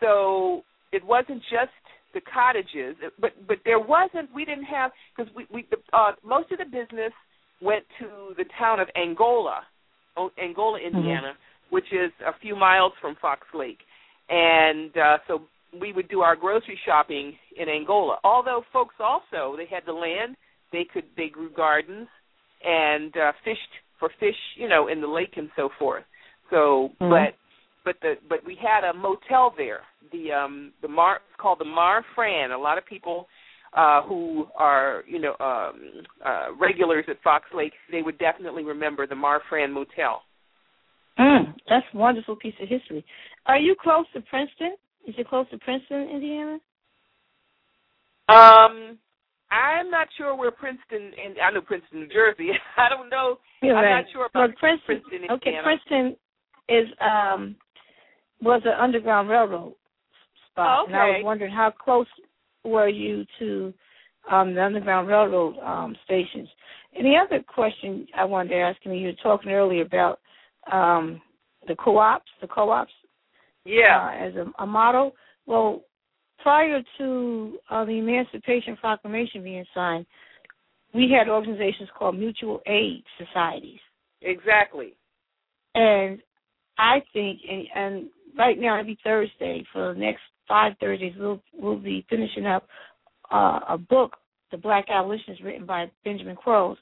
[0.00, 0.62] so
[0.92, 1.72] it wasn't just
[2.14, 4.32] the cottages, but but there wasn't.
[4.34, 7.12] We didn't have because we we the, uh, most of the business
[7.62, 9.60] went to the town of Angola,
[10.42, 10.96] Angola, mm-hmm.
[10.96, 11.74] Indiana, mm-hmm.
[11.74, 13.78] which is a few miles from Fox Lake,
[14.28, 15.42] and uh, so
[15.80, 18.18] we would do our grocery shopping in Angola.
[18.24, 20.36] Although folks also they had the land,
[20.72, 22.08] they could they grew gardens
[22.64, 23.60] and uh, fished
[23.98, 26.04] for fish, you know, in the lake and so forth.
[26.50, 27.10] So, mm-hmm.
[27.10, 27.34] but
[27.84, 29.80] but the but we had a motel there.
[30.12, 32.50] The um the Mar it's called the Mar Fran.
[32.50, 33.26] A lot of people
[33.76, 39.06] uh who are, you know, um uh regulars at Fox Lake, they would definitely remember
[39.06, 40.22] the Mar Fran Motel.
[41.18, 43.04] Mm, that's a wonderful piece of history.
[43.46, 44.76] Are you close to Princeton?
[45.06, 46.58] Is it close to Princeton, Indiana?
[48.28, 48.98] Um
[49.50, 52.50] I'm not sure where Princeton and I know Princeton, New Jersey.
[52.76, 53.38] I don't know.
[53.62, 54.02] You're I'm right.
[54.02, 56.16] not sure about well, Princeton, Princeton, Okay, Princeton
[56.68, 57.56] is um
[58.42, 59.74] was an underground railroad
[60.50, 60.92] spot, okay.
[60.92, 62.06] and I was wondering how close
[62.64, 63.72] were you to
[64.30, 66.48] um, the underground railroad um, stations.
[66.96, 70.20] And the other question I wanted to ask you, you were talking earlier about
[70.70, 71.20] um,
[71.68, 72.92] the co-ops, the co-ops,
[73.66, 75.12] yeah, uh, as a, a model.
[75.46, 75.82] Well,
[76.42, 80.06] prior to uh, the Emancipation Proclamation being signed,
[80.94, 83.80] we had organizations called mutual aid societies.
[84.22, 84.96] Exactly.
[85.74, 86.20] And
[86.78, 88.06] I think, and, and
[88.38, 92.66] right now every Thursday for the next five Thursdays we'll we'll be finishing up
[93.32, 94.16] uh, a book,
[94.50, 96.78] The Black Abolitionists, written by Benjamin Quarles,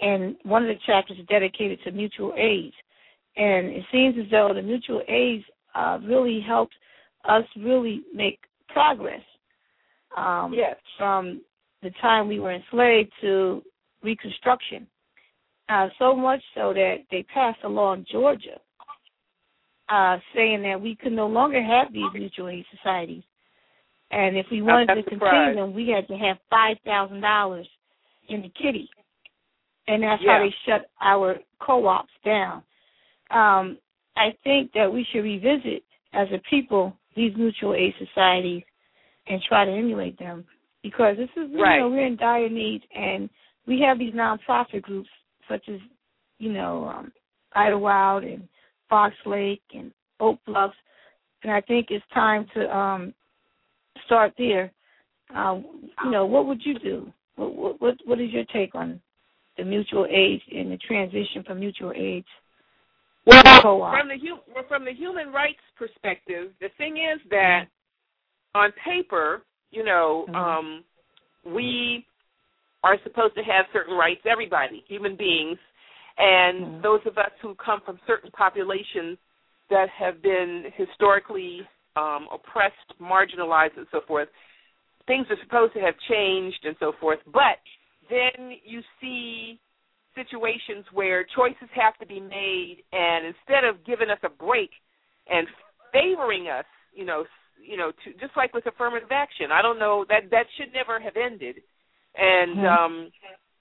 [0.00, 2.72] and one of the chapters is dedicated to mutual aid.
[3.36, 5.44] And it seems as though the mutual aid
[5.74, 6.74] uh, really helped
[7.28, 9.22] us really make progress.
[10.16, 10.76] Um, yes.
[10.98, 11.40] From
[11.82, 13.62] the time we were enslaved to
[14.02, 14.86] Reconstruction.
[15.68, 18.60] Uh, so much so that they passed a law in Georgia
[19.88, 23.22] uh, saying that we could no longer have these mutual aid societies.
[24.10, 27.66] And if we wanted to continue them, we had to have five thousand dollars
[28.28, 28.88] in the kitty,
[29.88, 30.38] and that's yeah.
[30.38, 32.62] how they shut our co-ops down.
[33.30, 33.78] Um,
[34.16, 38.62] I think that we should revisit as a people these mutual aid societies
[39.26, 40.44] and try to emulate them
[40.82, 41.76] because this is right.
[41.76, 43.28] you know we're in dire need and
[43.66, 45.08] we have these nonprofit groups
[45.48, 45.80] such as
[46.38, 47.12] you know um,
[47.54, 48.48] Idlewild and
[48.88, 50.74] Fox Lake and Oak Bluffs,
[51.42, 53.14] and I think it's time to um,
[54.06, 54.72] start there.
[55.34, 55.60] Uh,
[56.04, 57.12] you know, what would you do?
[57.36, 59.00] What, what what is your take on
[59.56, 62.24] the mutual aid and the transition from mutual aid?
[63.26, 67.66] Well, from the hu- from the human rights perspective, the thing is that
[68.54, 70.36] on paper, you know, mm-hmm.
[70.36, 70.84] um,
[71.44, 72.06] we
[72.82, 74.20] are supposed to have certain rights.
[74.30, 75.58] Everybody, human beings,
[76.18, 76.82] and mm-hmm.
[76.82, 79.18] those of us who come from certain populations
[79.70, 81.60] that have been historically
[81.96, 84.28] um, oppressed, marginalized, and so forth,
[85.06, 87.18] things are supposed to have changed and so forth.
[87.32, 87.58] But
[88.10, 89.58] then you see
[90.14, 94.70] situations where choices have to be made, and instead of giving us a break
[95.28, 95.46] and
[95.92, 97.24] favoring us, you know,
[97.60, 101.00] you know, to, just like with affirmative action, I don't know that that should never
[101.00, 101.56] have ended,
[102.16, 102.66] and mm-hmm.
[102.66, 103.10] um,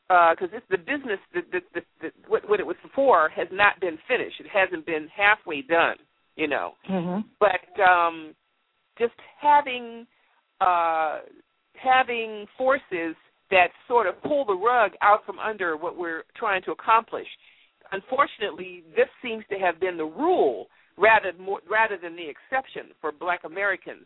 [0.07, 3.47] because uh, it's the business that, that, that, that what, what it was for has
[3.51, 4.39] not been finished.
[4.39, 5.95] It hasn't been halfway done,
[6.35, 6.73] you know.
[6.89, 7.21] Mm-hmm.
[7.39, 8.35] But um,
[8.99, 10.05] just having
[10.61, 11.19] uh,
[11.75, 13.15] having forces
[13.53, 17.27] that sort of pull the rug out from under what we're trying to accomplish.
[17.91, 23.11] Unfortunately, this seems to have been the rule rather more, rather than the exception for
[23.11, 24.05] Black Americans.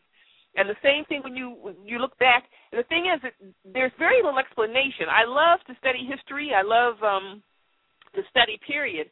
[0.56, 2.44] And the same thing when you when you look back.
[2.72, 5.08] And the thing is that there's very little explanation.
[5.08, 6.52] I love to study history.
[6.52, 7.44] I love um,
[8.16, 9.08] to study period,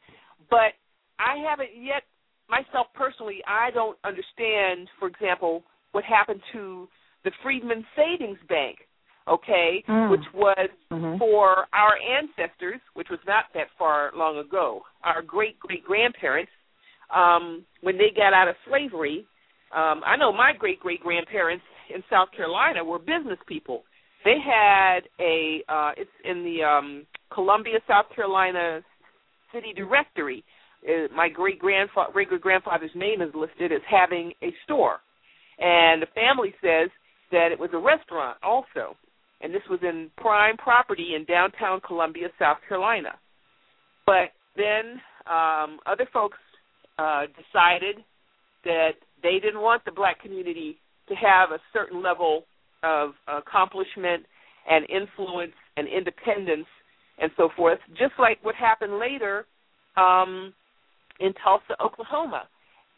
[0.50, 0.76] but
[1.18, 2.02] I haven't yet
[2.48, 3.40] myself personally.
[3.46, 5.62] I don't understand, for example,
[5.92, 6.88] what happened to
[7.24, 8.85] the Freedmen Savings Bank.
[9.28, 10.08] Okay, mm.
[10.08, 11.18] which was mm-hmm.
[11.18, 14.82] for our ancestors, which was not that far long ago.
[15.02, 16.52] Our great great grandparents,
[17.14, 19.26] um, when they got out of slavery,
[19.74, 23.82] um, I know my great great grandparents in South Carolina were business people.
[24.24, 28.80] They had a uh, it's in the um, Columbia, South Carolina
[29.52, 30.44] city directory.
[30.86, 34.98] Uh, my great grandfather great grandfather's name is listed as having a store,
[35.58, 36.90] and the family says
[37.32, 38.96] that it was a restaurant also,
[39.40, 43.10] and this was in prime property in downtown Columbia, South Carolina.
[44.06, 46.38] But then um, other folks
[46.98, 48.04] uh, decided
[48.64, 50.78] that they didn't want the black community
[51.08, 52.44] to have a certain level
[52.82, 54.24] of accomplishment
[54.68, 56.66] and influence and independence
[57.18, 59.46] and so forth, just like what happened later
[59.96, 60.52] um,
[61.20, 62.44] in Tulsa, Oklahoma.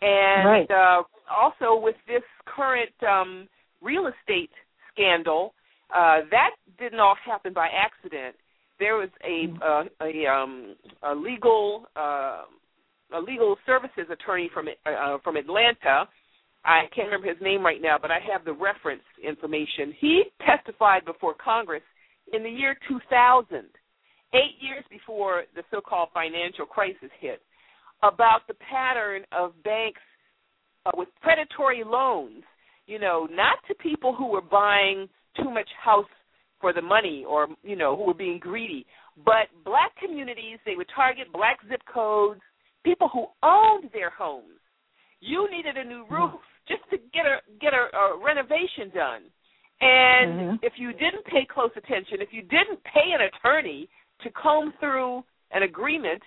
[0.01, 0.70] And right.
[0.70, 3.49] uh, also with this current um,
[3.82, 4.51] real estate
[4.93, 5.55] scandal,
[5.95, 8.36] uh, that didn't all happen by accident.
[8.78, 9.62] There was a mm-hmm.
[9.62, 12.45] uh, a, um, a legal uh,
[13.14, 16.09] a legal services attorney from uh, from Atlanta.
[16.64, 19.95] I can't remember his name right now, but I have the reference information.
[19.99, 21.82] He testified before Congress
[22.32, 23.64] in the year 2000,
[24.34, 27.41] eight years before the so-called financial crisis hit,
[28.03, 30.01] about the pattern of banks
[30.84, 32.43] uh, with predatory loans.
[32.86, 36.07] You know, not to people who were buying too much house
[36.61, 38.87] for the money or you know who were being greedy,
[39.24, 40.59] but black communities.
[40.64, 42.41] They would target black zip codes
[42.85, 44.61] people who owned their homes.
[45.20, 49.22] You needed a new roof just to get a get a, a renovation done.
[49.81, 50.57] And mm-hmm.
[50.62, 53.89] if you didn't pay close attention, if you didn't pay an attorney
[54.22, 55.22] to comb through
[55.53, 56.22] an agreement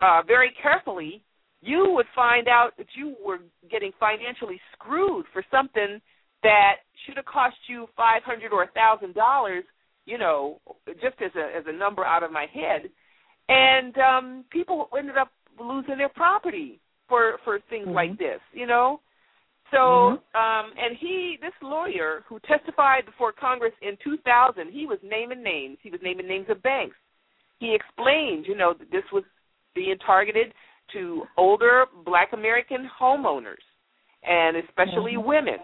[0.00, 1.22] uh, very carefully,
[1.62, 3.38] you would find out that you were
[3.70, 6.00] getting financially screwed for something
[6.42, 9.64] that should have cost you five hundred or a thousand dollars.
[10.06, 10.60] You know,
[10.94, 12.90] just as a as a number out of my head,
[13.48, 15.30] and um, people ended up
[15.60, 17.94] losing their property for for things mm-hmm.
[17.94, 19.00] like this, you know.
[19.70, 20.36] So, mm-hmm.
[20.36, 25.78] um, and he, this lawyer who testified before Congress in 2000, he was naming names.
[25.82, 26.96] He was naming names of banks.
[27.60, 29.22] He explained, you know, that this was
[29.74, 30.52] being targeted
[30.94, 33.62] to older Black American homeowners,
[34.24, 35.28] and especially mm-hmm.
[35.28, 35.58] women,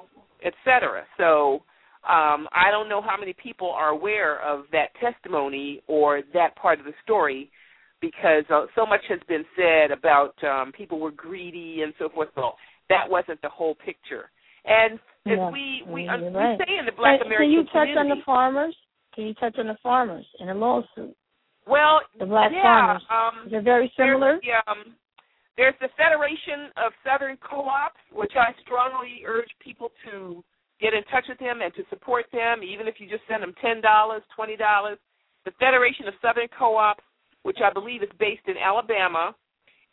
[0.44, 1.04] et cetera.
[1.16, 1.62] So,
[2.08, 6.78] um, I don't know how many people are aware of that testimony or that part
[6.78, 7.50] of the story
[8.00, 12.28] because uh, so much has been said about um, people were greedy and so forth.
[12.36, 12.56] Well,
[12.88, 14.30] that wasn't the whole picture.
[14.64, 15.50] And if yeah.
[15.50, 18.08] we we, yeah, uh, we say in the Black can, American can you touch on
[18.08, 18.76] the farmers?
[19.14, 21.16] Can you touch on the farmers in a lawsuit?
[21.66, 23.02] Well, the black yeah, farmers.
[23.10, 24.38] Um, They're very similar.
[24.42, 24.94] The, um,
[25.56, 30.44] there's the Federation of Southern Co-ops, which I strongly urge people to
[30.80, 33.54] get in touch with them and to support them, even if you just send them
[33.64, 34.98] ten dollars, twenty dollars.
[35.44, 37.04] The Federation of Southern Co-ops
[37.46, 39.32] which I believe is based in Alabama,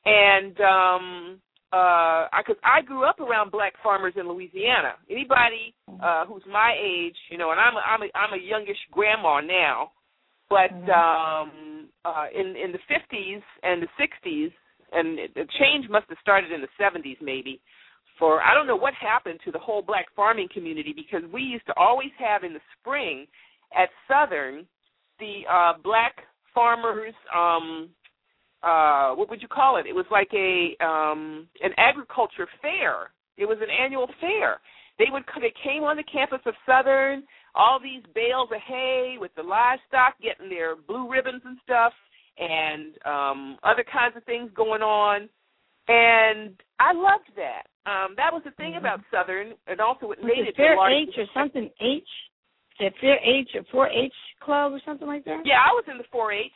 [0.05, 1.39] and um,
[1.71, 4.97] uh, I, cause I grew up around black farmers in Louisiana.
[5.07, 8.81] Anybody uh, who's my age, you know, and I'm a, I'm a, I'm a youngish
[8.91, 9.91] grandma now,
[10.49, 10.89] but mm-hmm.
[10.89, 14.51] um, uh, in in the 50s and the 60s,
[14.93, 17.61] and the change must have started in the 70s maybe.
[18.19, 21.65] For I don't know what happened to the whole black farming community because we used
[21.65, 23.25] to always have in the spring
[23.75, 24.65] at Southern
[25.19, 26.13] the uh, black
[26.53, 27.89] farmers um
[28.61, 29.85] uh what would you call it?
[29.87, 33.11] It was like a um an agriculture fair.
[33.37, 34.59] It was an annual fair.
[34.99, 37.23] They would they came on the campus of Southern,
[37.55, 41.93] all these bales of hay with the livestock getting their blue ribbons and stuff
[42.37, 45.29] and um other kinds of things going on.
[45.87, 47.67] And I loved that.
[47.85, 50.93] um, that was the thing about Southern, and also what made it Fair large.
[50.93, 52.07] H or something H,
[52.79, 55.41] The Fair H or 4-H club or something like that.
[55.43, 56.51] Yeah, I was in the 4-H.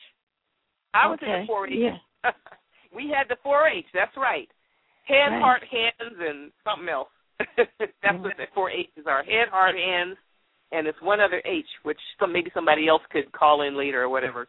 [0.94, 1.42] I was okay.
[1.42, 1.72] in the 4-H.
[1.76, 2.32] Yeah.
[2.96, 3.86] we had the 4-H.
[3.94, 4.48] That's right.
[5.04, 5.42] Hand, Right.
[5.44, 7.10] heart, hands, and something else.
[7.58, 8.22] that's Mhm.
[8.24, 9.24] what the 4-H's are.
[9.24, 10.16] Head, heart, hands,
[10.72, 14.08] and it's one other H, which some maybe somebody else could call in later or
[14.10, 14.48] whatever.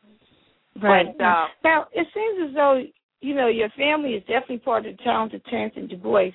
[0.81, 1.07] Right.
[1.17, 2.83] But, uh, now it seems as though
[3.21, 6.31] you know your family is definitely part of the talented tenth and Du Bois,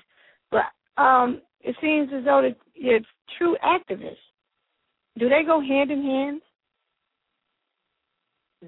[0.51, 0.65] but
[1.01, 2.99] um, it seems as though that you're
[3.37, 4.17] true activists.
[5.17, 6.41] Do they go hand in hand?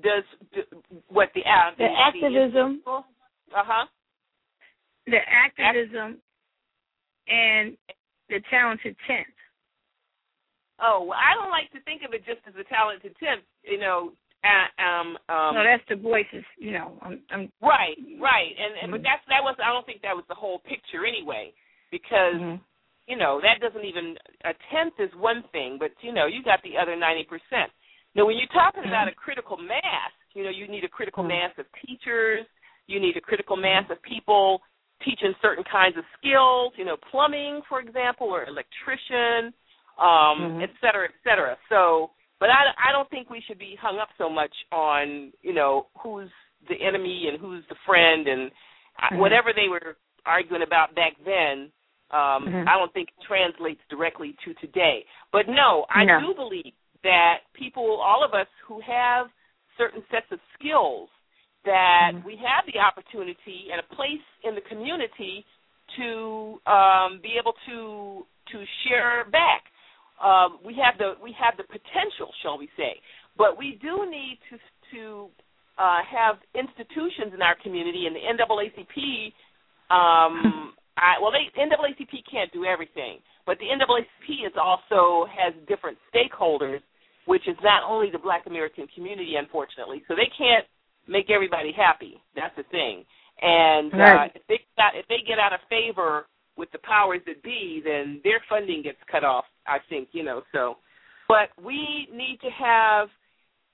[0.02, 0.62] Does d-
[1.08, 3.02] what the uh, The activism, Uh
[3.54, 3.86] huh.
[5.08, 6.18] the activism,
[7.28, 7.78] and
[8.30, 9.28] the talented tenth.
[10.82, 13.44] Oh, well, I don't like to think of it just as a talented tenth.
[13.64, 14.12] You know,
[14.78, 16.46] um, um, no, that's Du Bois's.
[16.58, 19.04] You know, I'm, I'm right, right, and, and but Mhm.
[19.04, 19.56] that's that was.
[19.64, 21.54] I don't think that was the whole picture anyway,
[21.92, 22.60] because mhm.
[23.08, 26.62] you know that doesn't even a tenth is one thing, but you know you got
[26.64, 27.72] the other ninety percent.
[28.16, 31.30] Now, when you're talking about a critical mass, you know you need a critical Mhm.
[31.30, 32.46] mass of teachers,
[32.88, 34.62] you need a critical mass of people
[35.04, 39.54] teaching certain kinds of skills, you know, plumbing, for example, or electrician,
[39.98, 40.64] um, Mhm.
[40.64, 41.58] et cetera, et cetera.
[41.68, 45.54] So, but I, I don't think we should be hung up so much on, you
[45.54, 46.30] know, who's
[46.68, 48.52] the enemy and who's the friend and
[48.98, 49.20] I Mhm.
[49.20, 51.72] whatever they were arguing about back then.
[52.12, 52.68] Um, Mhm.
[52.68, 55.06] I don't think translates directly to today.
[55.32, 56.20] But no, I No.
[56.20, 56.74] do believe
[57.04, 59.32] that people, all of us who have
[59.78, 61.10] certain sets of skills,
[61.66, 62.24] that Mhm.
[62.24, 65.46] we have the opportunity and a place in the community
[65.98, 69.72] to um, be able to to share back.
[70.24, 72.96] Um, we have the we have the potential, shall we say?
[73.38, 74.58] But we do need to
[74.96, 75.30] to
[75.78, 79.34] uh, have institutions in our community, and the NAACP.
[79.92, 85.98] Um, I, well, they, NAACP can't do everything, but the NAACP is also has different
[86.08, 86.80] stakeholders,
[87.26, 90.04] which is not only the Black American community, unfortunately.
[90.08, 90.66] So they can't
[91.08, 92.22] make everybody happy.
[92.36, 93.04] That's the thing.
[93.42, 94.32] And uh, Right.
[94.34, 98.22] if they got, if they get out of favor with the powers that be, then
[98.24, 99.46] their funding gets cut off.
[99.68, 100.42] I think you know.
[100.52, 100.78] So,
[101.28, 103.10] but we need to have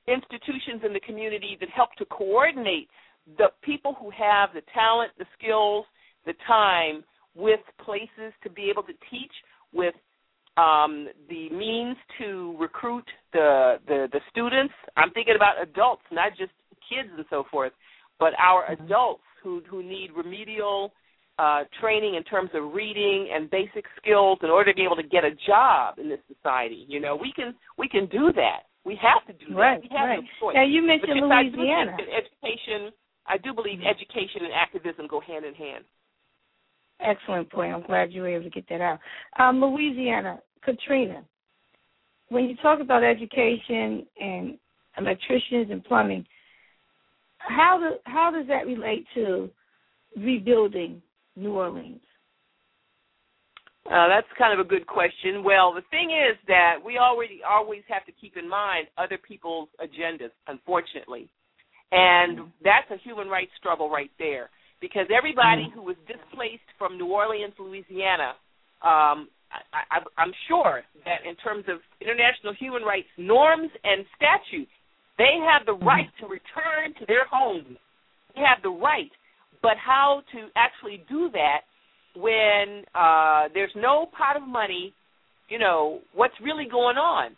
[0.07, 2.89] institutions in the community that help to coordinate
[3.37, 5.85] the people who have the talent, the skills,
[6.25, 7.03] the time
[7.35, 9.31] with places to be able to teach,
[9.73, 9.93] with
[10.57, 14.73] um, the means to recruit the, the the students.
[14.97, 16.51] I'm thinking about adults, not just
[16.89, 17.71] kids and so forth,
[18.19, 20.91] but our adults who who need remedial
[21.39, 25.03] uh, training in terms of reading and basic skills in order to be able to
[25.03, 26.85] get a job in this society.
[26.87, 28.69] You know, we can we can do that.
[28.83, 29.59] We have to do that.
[29.59, 30.19] Right, we have right.
[30.19, 30.55] no choice.
[30.55, 31.93] Now you mentioned Louisiana.
[31.93, 32.91] education.
[33.27, 35.83] I do believe education and activism go hand in hand.
[36.99, 37.73] Excellent point.
[37.73, 38.99] I'm glad you were able to get that out.
[39.39, 41.23] Um, Louisiana, Katrina.
[42.29, 44.57] When you talk about education and
[44.97, 46.25] electricians and plumbing,
[47.37, 49.49] how do, how does that relate to
[50.15, 51.01] rebuilding
[51.41, 52.01] New Orleans?
[53.85, 55.43] Uh, that's kind of a good question.
[55.43, 59.69] Well, the thing is that we already always have to keep in mind other people's
[59.81, 61.29] agendas, unfortunately,
[61.91, 64.49] and that's a human rights struggle right there.
[64.79, 68.33] Because everybody who was displaced from New Orleans, Louisiana,
[68.81, 74.71] um, I, I, I'm sure that in terms of international human rights norms and statutes,
[75.17, 77.77] they have the right to return to their homes.
[78.33, 79.11] They have the right,
[79.61, 81.61] but how to actually do that
[82.15, 84.93] when uh, there's no pot of money,
[85.49, 87.35] you know, what's really going on.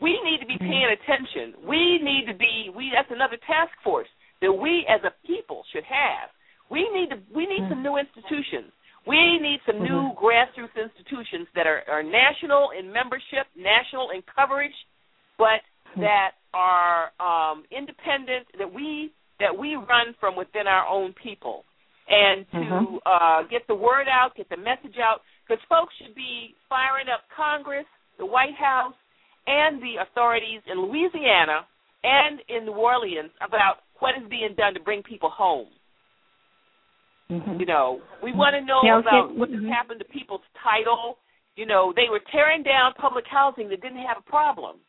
[0.00, 1.66] We need to be paying attention.
[1.66, 4.08] We need to be we that's another task force
[4.40, 6.30] that we as a people should have.
[6.70, 8.70] We need to we need some new institutions.
[9.06, 14.76] We need some new grassroots institutions that are, are national in membership, national in coverage,
[15.38, 15.64] but
[15.96, 21.64] that are um, independent that we that we run from within our own people
[22.08, 22.98] and to Mhm.
[23.04, 27.28] uh, get the word out, get the message out, because folks should be firing up
[27.28, 27.86] Congress,
[28.16, 28.94] the White House,
[29.46, 31.66] and the authorities in Louisiana
[32.04, 35.68] and in New Orleans about what is being done to bring people home.
[37.30, 37.60] Mm-hmm.
[37.60, 39.68] You know, we want to know Yeah, about what Mhm.
[39.68, 41.18] happened to people's title.
[41.56, 44.80] You know, they were tearing down public housing that didn't have a problem.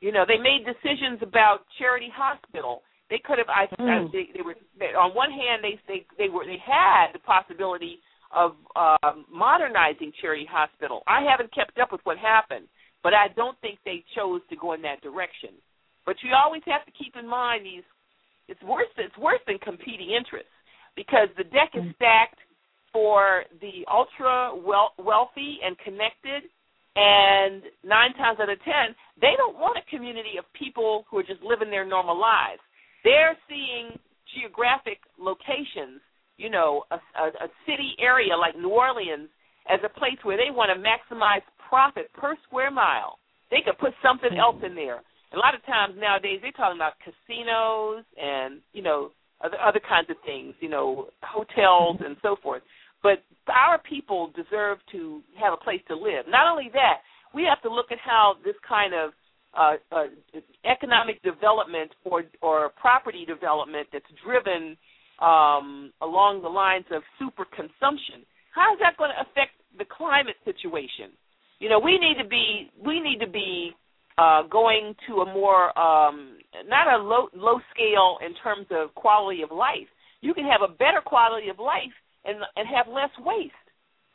[0.00, 2.82] You know, they made decisions about Charity Hospital.
[3.10, 3.50] They could have.
[3.50, 4.12] I, I Mm.
[4.12, 7.98] they, they were they, on one hand they they they were they had the possibility
[8.30, 11.02] of um, modernizing Charity Hospital.
[11.08, 12.68] I haven't kept up with what happened,
[13.02, 15.50] but I don't think they chose to go in that direction.
[16.06, 17.82] But you always have to keep in mind these.
[18.46, 18.86] It's worse.
[18.96, 20.54] It's worse than competing interests
[20.94, 22.38] because the deck is stacked
[22.92, 24.54] for the ultra
[24.98, 26.42] wealthy and connected
[26.96, 31.22] and nine times out of ten, they don't want a community of people who are
[31.22, 32.60] just living their normal lives.
[33.04, 33.98] They're seeing
[34.34, 36.00] geographic locations,
[36.36, 39.28] you know, a, a, a city area like New Orleans
[39.68, 43.18] as a place where they want to maximize profit per square mile.
[43.50, 44.40] They could put something hmm.
[44.40, 45.00] else in there.
[45.32, 49.10] A lot of times nowadays they're talking about casinos and you know
[49.42, 52.04] other other kinds of things, you know, hotels hmm.
[52.04, 52.62] and so forth.
[53.02, 56.26] But our people deserve to have a place to live.
[56.28, 57.00] Not only that,
[57.34, 59.12] we have to look at how this kind of
[59.54, 60.04] uh, uh,
[60.64, 64.76] economic development or or property development that's driven
[65.20, 68.24] um, along the lines of super consumption.
[68.54, 71.12] How is that going to affect the climate situation?
[71.58, 73.72] You know, we need to be we need to be
[74.18, 79.42] uh, going to a more um, not a low low scale in terms of quality
[79.42, 79.88] of life.
[80.20, 81.94] You can have a better quality of life
[82.24, 83.52] and and have less waste.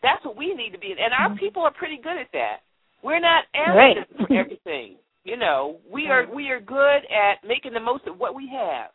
[0.02, 1.40] That's what we need to be, and our mm-hmm.
[1.40, 2.62] people are pretty good at that.
[3.04, 4.28] We're not arrogant right.
[4.28, 4.98] for everything.
[5.26, 8.92] You know, we are we are good at making the most of what we have,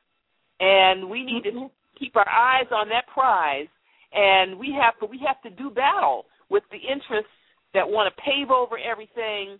[0.60, 1.66] and we need mm-hmm.
[1.66, 3.68] to keep our eyes on that prize.
[4.12, 7.30] And we have to we have to do battle with the interests
[7.74, 9.58] that want to pave over everything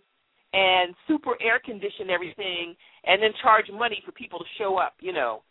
[0.53, 4.93] and super air condition everything, and then charge money for people to show up.
[5.01, 5.43] You know,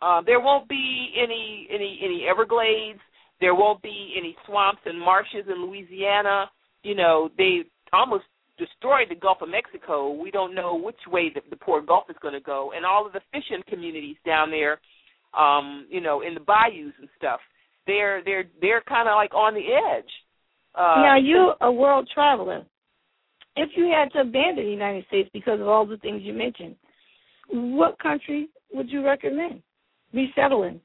[0.00, 3.00] uh, there won't be any any any Everglades
[3.40, 6.50] there won't be any swamps and marshes in Louisiana.
[6.82, 7.60] You know, they
[7.92, 8.24] almost
[8.58, 10.12] destroyed the Gulf of Mexico.
[10.12, 13.06] We don't know which way the, the poor Gulf is going to go, and all
[13.06, 14.80] of the fishing communities down there,
[15.38, 17.40] um, you know, in the bayous and stuff.
[17.86, 20.10] They're they're they're kind of like on the edge.
[20.74, 22.64] Uh, now you a world traveler.
[23.56, 26.76] If you had to abandon the United States because of all the things you mentioned,
[27.48, 29.62] what country would you recommend
[30.12, 30.80] resettling?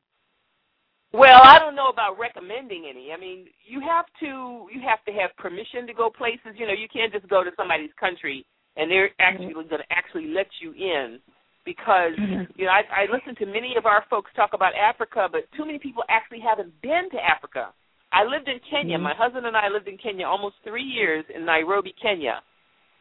[1.13, 3.13] Well, I don't know about recommending any.
[3.13, 6.57] I mean, you have to you have to have permission to go places.
[6.57, 8.45] You know, you can't just go to somebody's country
[8.75, 9.69] and they're actually mm-hmm.
[9.69, 11.19] going to actually let you in
[11.65, 12.49] because mm-hmm.
[12.55, 15.65] you know I, I listen to many of our folks talk about Africa, but too
[15.65, 17.73] many people actually haven't been to Africa.
[18.11, 18.97] I lived in Kenya.
[18.97, 19.03] Mm-hmm.
[19.03, 22.41] My husband and I lived in Kenya almost three years in Nairobi, Kenya,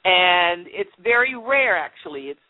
[0.05, 2.33] and it's very rare actually.
[2.33, 2.47] It's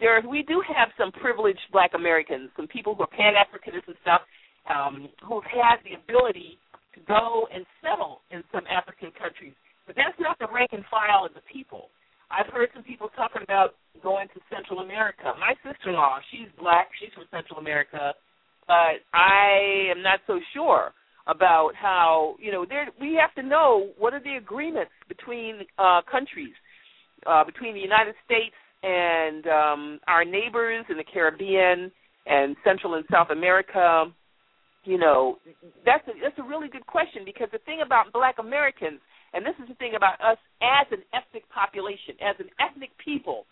[0.00, 0.22] there.
[0.26, 4.22] We do have some privileged Black Americans, some people who are Pan Africanists and stuff
[4.70, 6.58] um, who've had the ability
[6.94, 9.54] to go and settle in some African countries.
[9.86, 11.90] But that's not the rank and file of the people.
[12.30, 15.32] I've heard some people talking about going to Central America.
[15.38, 18.14] My sister-in-law, she's black, she's from Central America,
[18.66, 20.92] but I am not so sure
[21.26, 26.02] about how you know there we have to know what are the agreements between uh
[26.10, 26.52] countries
[27.26, 31.90] uh between the United States and um our neighbors in the Caribbean
[32.26, 34.04] and Central and South America
[34.84, 35.38] you know,
[35.84, 39.00] that's a, that's a really good question because the thing about Black Americans,
[39.32, 43.46] and this is the thing about us as an ethnic population, as an ethnic people,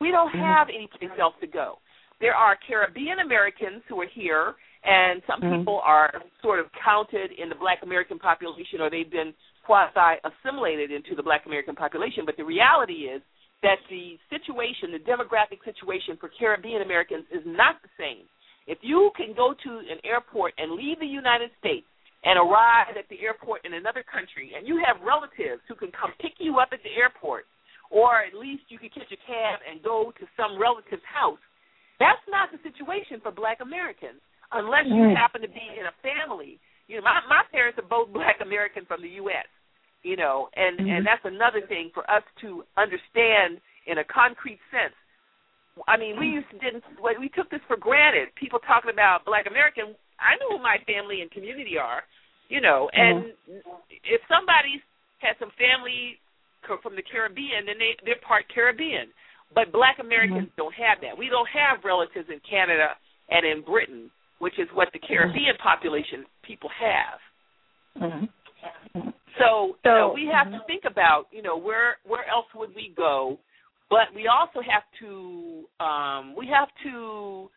[0.00, 0.44] we don't mm-hmm.
[0.44, 1.78] have any place else to go.
[2.20, 4.54] There are Caribbean Americans who are here,
[4.84, 5.60] and some mm-hmm.
[5.60, 6.12] people are
[6.42, 9.32] sort of counted in the Black American population, or they've been
[9.64, 12.24] quasi assimilated into the Black American population.
[12.24, 13.22] But the reality is
[13.62, 18.24] that the situation, the demographic situation for Caribbean Americans is not the same
[18.70, 21.90] if you can go to an airport and leave the United States
[22.22, 26.14] and arrive at the airport in another country, and you have relatives who can come
[26.22, 27.50] pick you up at the airport,
[27.90, 31.42] or at least you can catch a cab and go to some relative's house,
[31.98, 34.22] that's not the situation for Black Americans
[34.54, 36.62] unless you happen to be in a family.
[36.86, 39.50] You know, my my parents are both Black American from the U.S.
[40.06, 40.94] You know, and mm-hmm.
[40.94, 43.58] and that's another thing for us to understand
[43.90, 44.94] in a concrete sense
[45.88, 46.84] I mean, we used to didn't
[47.18, 48.34] we took this for granted.
[48.34, 49.94] People talking about Black American.
[50.18, 52.02] I know who my family and community are,
[52.48, 52.90] you know.
[52.92, 53.94] And mm-hmm.
[54.04, 54.82] if somebody
[55.22, 56.20] has some family
[56.82, 59.08] from the Caribbean, then they they're part Caribbean.
[59.54, 60.60] But Black Americans mm-hmm.
[60.60, 61.18] don't have that.
[61.18, 62.94] We don't have relatives in Canada
[63.30, 65.10] and in Britain, which is what the mm-hmm.
[65.10, 65.66] Caribbean mm-hmm.
[65.66, 67.18] population people have.
[67.98, 69.10] Mm-hmm.
[69.38, 70.66] So, so you know, we have to mm-hmm.
[70.66, 73.38] think about, you know, where where else would we go
[73.90, 77.50] but we also have to um, we have to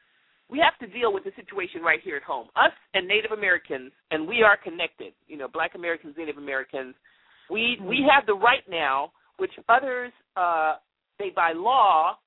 [0.50, 2.48] we have to deal with the situation right here at home.
[2.56, 5.14] Us and Native Americans, and we are connected.
[5.28, 6.96] You know, Black Americans, Native Americans.
[7.50, 8.10] We we mm-hmm.
[8.10, 10.76] have the right now, which others uh,
[11.20, 12.18] they by law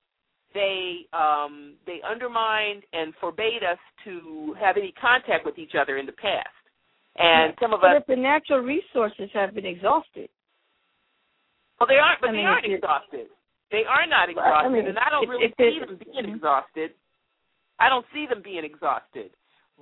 [0.53, 6.05] they um, they undermined and forbade us to have any contact with each other in
[6.05, 6.49] the past.
[7.17, 10.29] And some of but us, the natural resources have been exhausted.
[11.79, 13.27] Well, they aren't, but I mean, they aren't exhausted.
[13.71, 16.91] They are not exhausted, I mean, and I don't really see them being exhausted.
[17.79, 19.31] I don't see them being exhausted,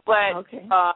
[0.05, 0.65] but okay.
[0.71, 0.93] uh,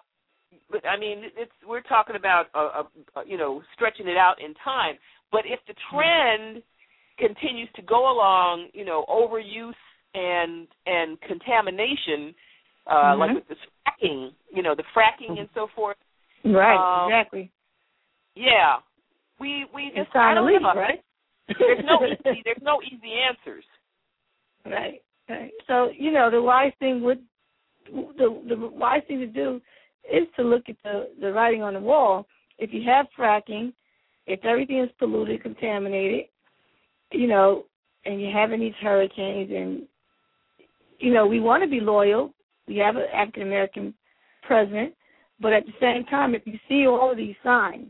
[0.71, 4.35] but I mean, it's we're talking about a, a, a, you know stretching it out
[4.43, 4.95] in time.
[5.31, 6.63] But if the trend
[7.19, 9.73] continues to go along, you know, overuse
[10.13, 12.33] and and contamination,
[12.87, 13.19] uh, mm-hmm.
[13.19, 15.97] like with the fracking, you know, the fracking and so forth.
[16.43, 16.75] Right.
[16.75, 17.51] Um, exactly.
[18.35, 18.77] Yeah.
[19.39, 21.03] We we just it's time to leave, right?
[21.57, 23.63] There's no easy there's no easy answers.
[24.65, 25.01] Right.
[25.29, 25.51] Right.
[25.67, 27.19] So you know the wise thing would
[27.91, 29.61] the the wise thing to do
[30.11, 32.25] is to look at the the writing on the wall.
[32.57, 33.73] If you have fracking,
[34.27, 36.25] if everything is polluted, contaminated,
[37.11, 37.65] you know,
[38.05, 39.83] and you're having these hurricanes, and
[40.99, 42.33] you know, we want to be loyal.
[42.67, 43.93] We have an African American
[44.43, 44.93] president,
[45.39, 47.89] but at the same time, if you see all of these signs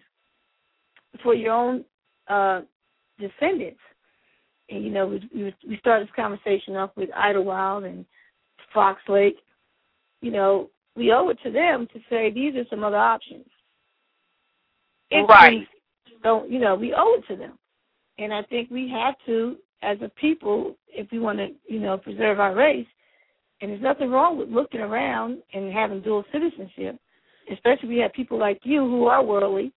[1.23, 1.83] for your own
[2.27, 2.61] uh,
[3.19, 3.79] descendants,
[4.69, 8.05] and you know, we we started this conversation off with Idlewild and
[8.73, 9.37] Fox Lake.
[10.21, 13.45] You know, we owe it to them to say these are some other options.
[15.11, 15.67] If right.
[16.23, 16.75] Don't you know?
[16.75, 17.57] We owe it to them,
[18.17, 21.97] and I think we have to, as a people, if we want to, you know,
[21.97, 22.87] preserve our race.
[23.61, 26.97] And there's nothing wrong with looking around and having dual citizenship,
[27.51, 29.73] especially if we have people like you who are worldly.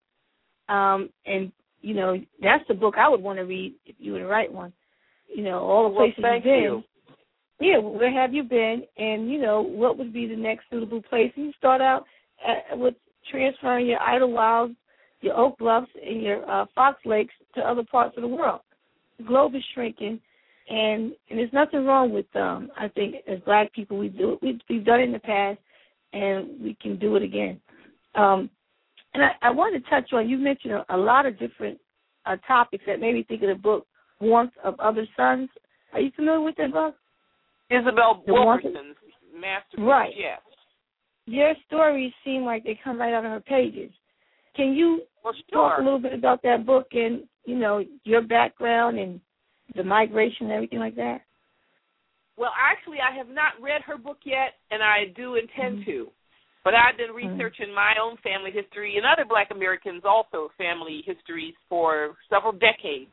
[0.68, 1.50] Um, and
[1.82, 4.52] you know, that's the book I would want to read if you were to write
[4.52, 4.72] one.
[5.28, 6.62] You know, all the places well, you've been.
[6.62, 6.82] You.
[7.60, 8.82] Yeah, where have you been?
[8.96, 11.32] And you know, what would be the next suitable place?
[11.36, 12.04] And you start out
[12.46, 12.94] at, with
[13.30, 14.74] transferring your Idlewild,
[15.20, 18.60] your Oak Bluffs, and your uh, Fox Lakes to other parts of the world.
[19.18, 20.20] The globe is shrinking,
[20.68, 22.70] and and there's nothing wrong with um.
[22.76, 24.38] I think as Black people, we do it.
[24.42, 25.58] We've, we've done it in the past,
[26.12, 27.60] and we can do it again.
[28.14, 28.50] Um,
[29.14, 30.28] and I, I want to touch on.
[30.28, 31.78] You mentioned a, a lot of different
[32.26, 33.86] uh, topics that made me think of the book
[34.20, 35.48] Warmth of Other Suns.
[35.92, 36.94] Are you familiar with that book?
[37.70, 38.96] Isabel Wilkerson's
[39.34, 39.84] masterpiece.
[39.84, 40.12] Right.
[40.16, 40.40] Yes.
[41.26, 43.90] Your stories seem like they come right out of her pages.
[44.56, 45.70] Can you well, sure.
[45.70, 49.20] talk a little bit about that book and you know your background and
[49.74, 51.22] the migration and everything like that?
[52.36, 55.90] Well, actually, I have not read her book yet, and I do intend mm-hmm.
[55.90, 56.10] to.
[56.64, 57.36] But I've been Mm-hmm.
[57.36, 57.86] researching mm-hmm.
[57.86, 63.10] my own family history and other Black Americans also family histories for several decades.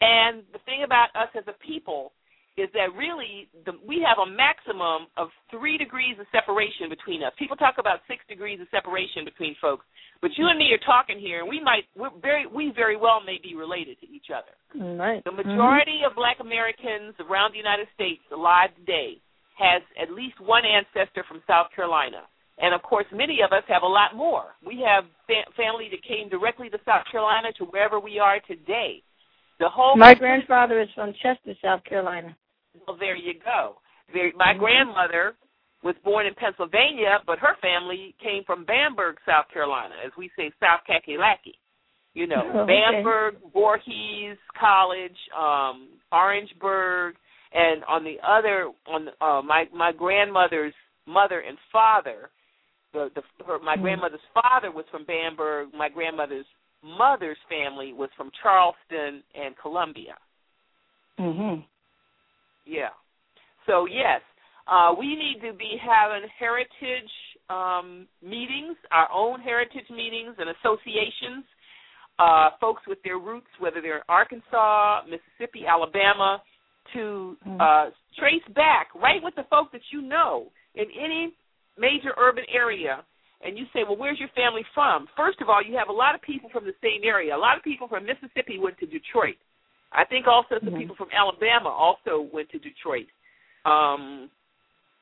[0.00, 2.12] And the thing about us as a people
[2.56, 7.32] is that really the, we have a maximum of three degrees of separation between us.
[7.38, 9.86] People talk about six degrees of separation between folks,
[10.20, 13.24] but you and me are talking here, and we might we're very we very well
[13.24, 14.52] may be related to each other.
[14.76, 15.24] Right.
[15.24, 16.12] The majority mm-hmm.
[16.12, 19.16] of Black Americans around the United States alive today
[19.56, 22.28] has at least one ancestor from South Carolina.
[22.60, 24.54] And of course, many of us have a lot more.
[24.64, 29.02] We have fa- family that came directly to South Carolina to wherever we are today.
[29.58, 32.36] The whole my grandfather is from Chester, South Carolina.
[32.86, 33.76] Well, there you go.
[34.12, 34.60] There, my mm-hmm.
[34.60, 35.34] grandmother
[35.82, 40.50] was born in Pennsylvania, but her family came from Bamberg, South Carolina, as we say,
[40.60, 41.54] South Kakalaki.
[42.12, 42.72] You know, oh, okay.
[42.72, 47.14] Bamberg, Voorhees College, um, Orangeburg,
[47.52, 50.74] and on the other, on uh, my my grandmother's
[51.06, 52.30] mother and father,
[52.92, 53.82] the the her, my mm-hmm.
[53.82, 55.68] grandmother's father was from Bamberg.
[55.76, 56.46] My grandmother's
[56.82, 60.16] mother's family was from Charleston and Columbia.
[61.18, 61.64] Mhm.
[62.64, 62.90] Yeah.
[63.66, 64.22] So yes,
[64.66, 67.10] uh, we need to be having heritage
[67.48, 71.44] um, meetings, our own heritage meetings and associations.
[72.18, 76.42] Uh, folks with their roots, whether they're in Arkansas, Mississippi, Alabama,
[76.92, 77.60] to mm-hmm.
[77.60, 81.32] uh, trace back right with the folks that you know in any
[81.80, 83.02] major urban area
[83.42, 85.08] and you say, well, where's your family from?
[85.16, 87.34] First of all, you have a lot of people from the same area.
[87.34, 89.40] A lot of people from Mississippi went to Detroit.
[89.92, 90.78] I think also some mm-hmm.
[90.78, 93.08] people from Alabama also went to Detroit.
[93.64, 94.28] Um,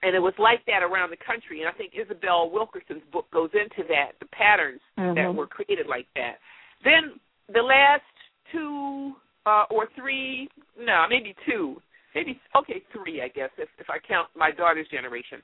[0.03, 1.61] and it was like that around the country.
[1.61, 5.19] And I think Isabel Wilkerson's book goes into that, the patterns mm-hmm.
[5.19, 6.39] that were created like that.
[6.85, 7.19] Then
[7.53, 8.07] the last
[8.53, 9.13] two
[9.47, 10.49] uh, or three,
[10.79, 11.83] no, maybe two,
[12.15, 15.43] maybe okay, three, I guess, if, if I count my daughter's generation.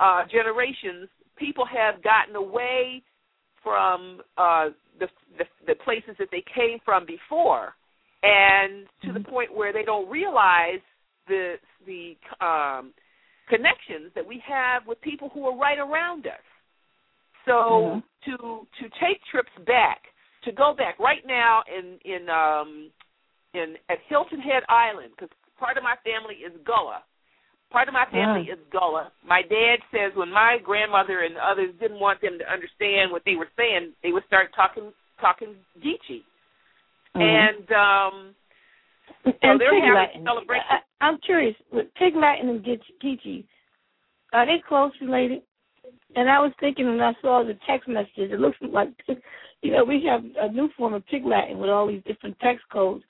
[0.00, 3.02] Uh, generations, people have gotten away
[3.62, 4.66] from uh,
[4.98, 5.06] the,
[5.38, 7.74] the the places that they came from before
[8.22, 9.30] and to the mm-hmm.
[9.30, 10.80] point where they don't realize
[11.26, 11.54] the
[11.86, 12.92] the um,
[13.48, 16.46] connections that we have with people who are right around us.
[17.46, 18.30] So mm-hmm.
[18.30, 20.02] to to take trips back,
[20.44, 22.90] to go back right now in in um,
[23.54, 27.02] in at Hilton Head Island because part of my family is Gullah.
[27.70, 28.54] Part of my family uh.
[28.54, 29.12] is Gullah.
[29.26, 33.36] My dad says when my grandmother and others didn't want them to understand what they
[33.36, 36.24] were saying, they would start talking talking Geechee.
[37.16, 37.20] Mm-hmm.
[37.20, 38.34] And um
[39.24, 40.24] so and they're Pig having Latin.
[40.24, 40.64] celebration.
[40.70, 43.44] I, I'm curious, with Pig Latin and Geechee,
[44.32, 45.42] are they close related?
[46.16, 48.88] And I was thinking when I saw the text messages, it looks like
[49.62, 52.64] you know we have a new form of Pig Latin with all these different text
[52.72, 53.04] codes.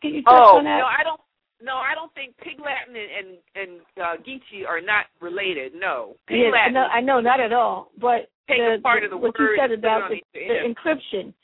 [0.00, 0.78] Can you touch oh, on that?
[0.78, 1.20] no, I don't.
[1.60, 5.72] No, I don't think Pig Latin and and, and uh, Geechee are not related.
[5.74, 6.74] No, Pig yeah, Latin.
[6.74, 7.90] No, I know not at all.
[8.00, 11.34] But the, part of the what you said about the, the, the encryption,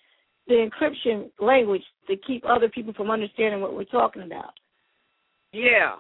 [0.46, 4.52] the encryption language to keep other people from understanding what we're talking about.
[5.52, 5.96] Yeah,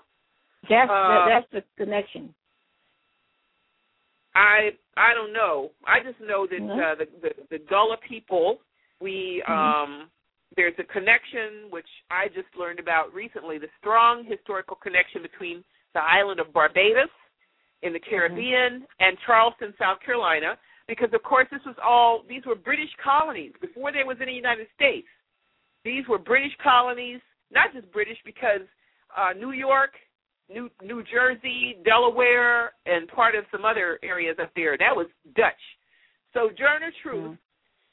[0.68, 2.34] that's uh, that, that's the connection.
[4.34, 5.70] I I don't know.
[5.86, 6.70] I just know that mm-hmm.
[6.70, 8.58] uh, the, the the Gullah people,
[9.00, 9.52] we mm-hmm.
[9.52, 10.10] um
[10.56, 16.00] there's a connection which I just learned about recently, the strong historical connection between the
[16.00, 17.12] island of Barbados
[17.82, 19.00] in the Caribbean mm-hmm.
[19.00, 23.92] and Charleston, South Carolina, because of course this was all these were British colonies before
[23.92, 25.06] there was any United States.
[25.84, 27.20] These were British colonies,
[27.52, 28.66] not just British because
[29.16, 29.92] uh New York,
[30.48, 35.62] New New Jersey, Delaware, and part of some other areas up there, that was Dutch.
[36.32, 37.43] Sojourner Truth mm-hmm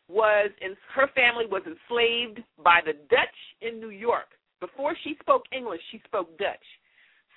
[0.07, 4.27] was in her family was enslaved by the Dutch in New York.
[4.59, 6.65] Before she spoke English, she spoke Dutch.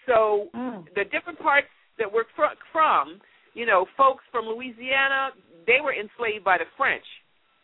[0.06, 0.84] So mm.
[0.94, 3.20] the different parts that we're fr- from,
[3.54, 5.30] you know, folks from Louisiana,
[5.66, 7.04] they were enslaved by the French.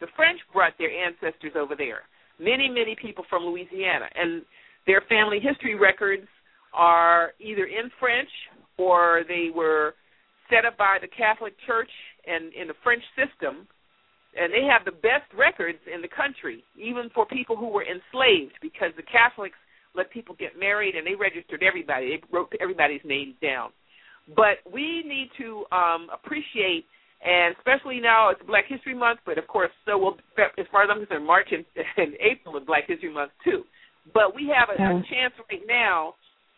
[0.00, 2.02] The French brought their ancestors over there.
[2.38, 4.42] Many, many people from Louisiana, and
[4.86, 6.26] their family history records
[6.72, 8.30] are either in French
[8.78, 9.94] or they were
[10.48, 11.90] set up by the Catholic Church
[12.26, 13.68] and in the French system
[14.38, 18.54] and they have the best records in the country, even for people who were enslaved,
[18.62, 19.58] because the Catholics
[19.94, 22.14] let people get married and they registered everybody.
[22.14, 23.70] They wrote everybody's names down.
[24.36, 26.86] But we need to um, appreciate,
[27.24, 30.90] and especially now it's Black History Month, but of course, so will as far as
[30.92, 31.64] I'm concerned, March and,
[31.96, 33.64] and April is Black History Month too.
[34.14, 36.14] But we have a, a chance right now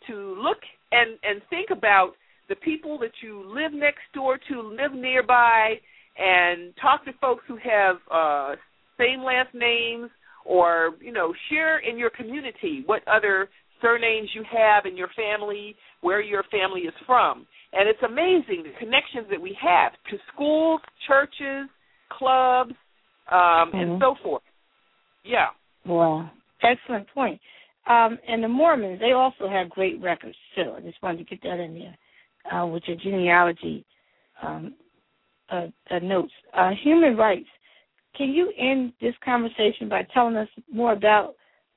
[0.08, 0.58] to look
[0.92, 2.12] and and think about
[2.48, 5.80] the people that you live next door to, live nearby,
[6.18, 8.56] and talk to folks who have uh,
[8.98, 10.10] same last names
[10.44, 13.48] or you know share in your community what other
[13.82, 17.46] surnames you have in your family, where your family is from.
[17.72, 21.68] And it's amazing the connections that we have to schools, churches,
[22.16, 22.72] clubs,
[23.30, 23.76] um, mm-hmm.
[23.76, 24.42] and so forth.
[25.24, 25.48] Yeah.
[25.84, 26.30] Wow.
[26.62, 27.40] Excellent point.
[27.88, 30.72] Um, and the Mormons, they also have great records too.
[30.76, 33.84] I just wanted to get that in there uh, with your genealogy
[34.42, 34.74] um,
[35.52, 36.32] uh, uh, notes.
[36.56, 37.48] Uh, human rights.
[38.16, 41.34] Can you end this conversation by telling us more about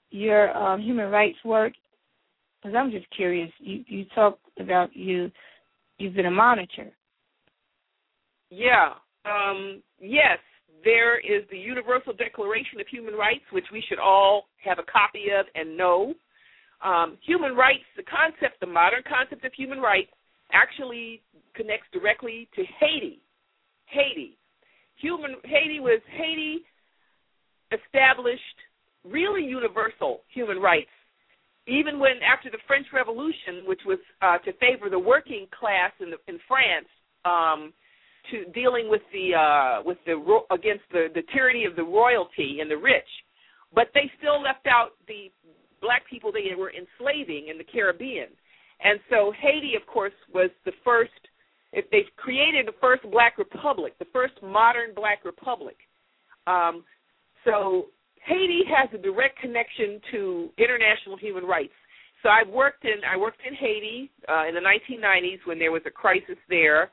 [0.09, 1.73] your um, human rights work?
[2.61, 3.51] Because I'm just curious.
[3.59, 5.31] You you talked about you
[5.97, 6.91] you've been a monitor.
[8.49, 8.93] Yeah.
[9.25, 10.39] Um, yes.
[10.83, 15.25] There is the Universal Declaration of Human Rights, which we should all have a copy
[15.37, 16.13] of and know.
[16.83, 20.11] Um, human rights, the concept, the modern concept of human rights,
[20.51, 21.23] actually
[21.55, 23.21] connects directly to Haiti.
[23.85, 24.37] Haiti.
[25.01, 26.59] Human Haiti was Haiti
[27.71, 28.41] established
[29.03, 30.89] really universal human rights.
[31.67, 36.11] Even when after the French Revolution, which was uh, to favor the working class in
[36.11, 36.87] the, in France,
[37.25, 37.73] um,
[38.31, 40.13] to dealing with the uh, with the
[40.51, 43.09] against the, the tyranny of the royalty and the rich,
[43.73, 45.31] but they still left out the
[45.81, 48.29] black people they were enslaving in the Caribbean.
[48.83, 51.11] And so Haiti, of course, was the first
[51.75, 55.75] if they've created the first black republic, the first modern black republic.
[56.47, 56.83] Um,
[57.43, 57.87] so
[58.25, 61.73] Haiti has a direct connection to international human rights.
[62.23, 65.83] So I worked in I worked in Haiti uh, in the 1990s when there was
[65.85, 66.89] a crisis there,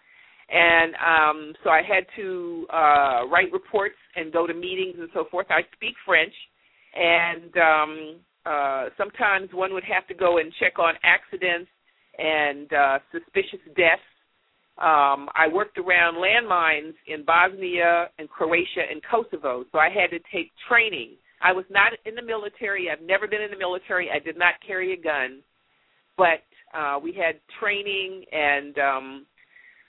[0.50, 5.24] and um, so I had to uh, write reports and go to meetings and so
[5.30, 5.46] forth.
[5.48, 6.34] I speak French,
[6.94, 11.70] and um, uh, sometimes one would have to go and check on accidents
[12.18, 14.02] and uh, suspicious deaths
[14.78, 20.18] um, I worked around landmines in Bosnia and Croatia and Kosovo, so I had to
[20.32, 21.10] take training.
[21.42, 22.88] I was not in the military.
[22.90, 24.08] I've never been in the military.
[24.10, 25.42] I did not carry a gun,
[26.16, 26.40] but
[26.72, 29.26] uh, we had training, and um,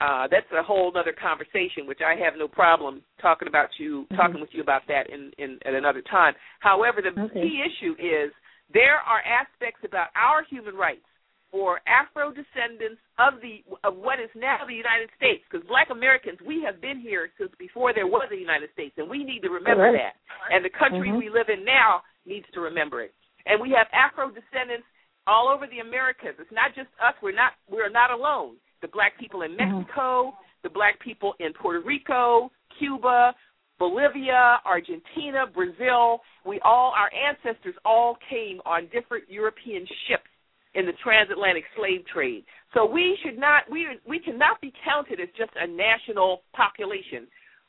[0.00, 4.16] uh, that's a whole other conversation, which I have no problem talking about you, mm-hmm.
[4.16, 6.34] talking with you about that in, in at another time.
[6.60, 7.40] However, the okay.
[7.40, 8.32] key issue is
[8.72, 11.06] there are aspects about our human rights
[11.54, 16.42] for Afro descendants of the of what is now the United States, because Black Americans
[16.42, 19.54] we have been here since before there was a United States, and we need to
[19.54, 19.94] remember right.
[19.94, 20.18] that.
[20.50, 21.22] And the country mm-hmm.
[21.22, 23.14] we live in now needs to remember it.
[23.46, 24.82] And we have Afro descendants
[25.30, 26.34] all over the Americas.
[26.42, 27.14] It's not just us.
[27.22, 28.58] We're not we're not alone.
[28.82, 29.86] The black people in mm-hmm.
[29.86, 30.66] Mexico, mm-hmm.
[30.66, 32.50] the black people in Puerto Rico,
[32.82, 33.30] Cuba,
[33.78, 36.18] Bolivia, Argentina, Brazil.
[36.42, 40.33] We all our ancestors all came on different European ships
[40.74, 42.44] in the transatlantic slave trade.
[42.74, 47.26] So we should not we we cannot be counted as just a national population.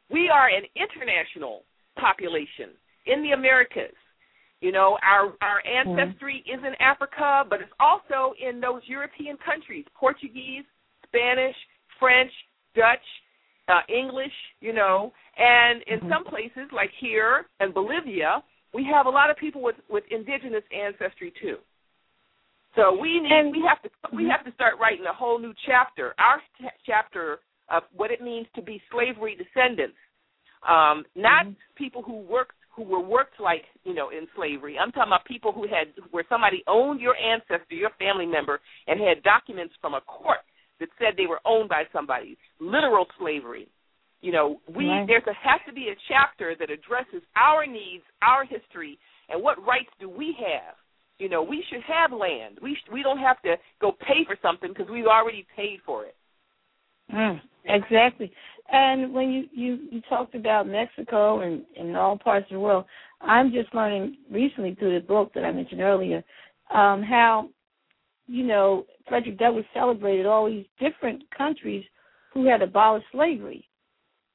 [0.10, 1.64] We are an international
[1.98, 2.74] population
[3.06, 3.96] in the Americas.
[4.62, 6.60] You know, our our ancestry mm-hmm.
[6.60, 10.66] is in Africa, but it's also in those European countries: Portuguese,
[11.06, 11.56] Spanish,
[12.00, 12.32] French,
[12.74, 13.06] Dutch,
[13.68, 14.34] uh, English.
[14.62, 16.10] You know, and in mm-hmm.
[16.10, 18.42] some places like here and Bolivia,
[18.74, 21.58] we have a lot of people with with indigenous ancestry too.
[22.76, 24.32] So we need and, we have to we mm-hmm.
[24.32, 26.14] have to start writing a whole new chapter.
[26.20, 29.98] Our t- chapter of what it means to be slavery descendants,
[30.68, 31.76] um, not mm-hmm.
[31.76, 34.78] people who worked who were worked like you know in slavery.
[34.80, 39.00] I'm talking about people who had where somebody owned your ancestor, your family member, and
[39.00, 40.44] had documents from a court
[40.80, 42.38] that said they were owned by somebody.
[42.60, 43.70] Literal slavery.
[44.20, 45.08] You know, we right.
[45.08, 48.98] there's a has to be a chapter that addresses our needs, our history,
[49.30, 50.76] and what rights do we have.
[51.20, 52.60] You know, we should have land.
[52.62, 56.06] We sh- we don't have to go pay for something because we've already paid for
[56.06, 56.16] it.
[57.14, 58.32] Mm, exactly.
[58.72, 62.86] And when you, you you talked about Mexico and in all parts of the world,
[63.22, 66.24] I'm just learning recently through the book that I mentioned earlier
[66.74, 67.50] um, how
[68.28, 71.86] you know Frederick Douglass celebrated all these different countries
[72.34, 73.68] who had abolished slavery.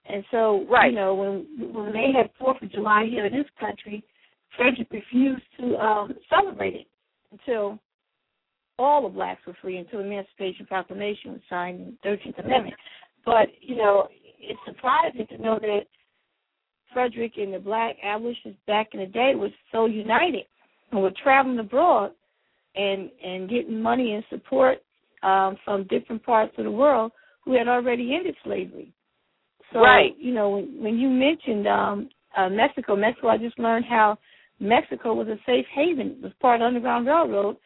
[0.07, 0.91] And so, right.
[0.91, 4.03] you know, when when they had Fourth of July here in this country,
[4.57, 6.86] Frederick refused to um, celebrate it
[7.32, 7.78] until
[8.78, 12.74] all the blacks were free, until the Emancipation Proclamation was signed in the 13th Amendment.
[13.24, 14.09] But, you know,
[14.40, 15.82] it's surprising to know that
[16.92, 20.44] Frederick and the black abolitionists back in the day was so united
[20.90, 22.12] and were traveling abroad
[22.74, 24.78] and and getting money and support
[25.22, 27.12] um, from different parts of the world
[27.44, 28.92] who had already ended slavery.
[29.72, 30.12] So, right.
[30.18, 34.18] you know, when, when you mentioned um, uh, Mexico, Mexico, I just learned how
[34.61, 36.18] Mexico was a safe haven.
[36.18, 37.56] It was part of the Underground Railroad,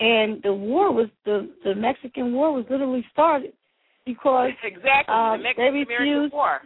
[0.00, 3.52] and the war was the the Mexican War was literally started
[4.06, 6.32] because exactly uh, the they refused.
[6.32, 6.60] War.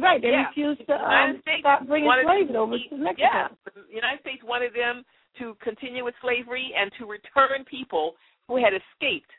[0.00, 0.46] Right, they yeah.
[0.46, 3.26] refused to um, stop bringing slaves over to Mexico.
[3.34, 5.02] Yeah, the United States wanted them
[5.38, 8.14] to continue with slavery and to return people
[8.46, 9.30] who had escaped.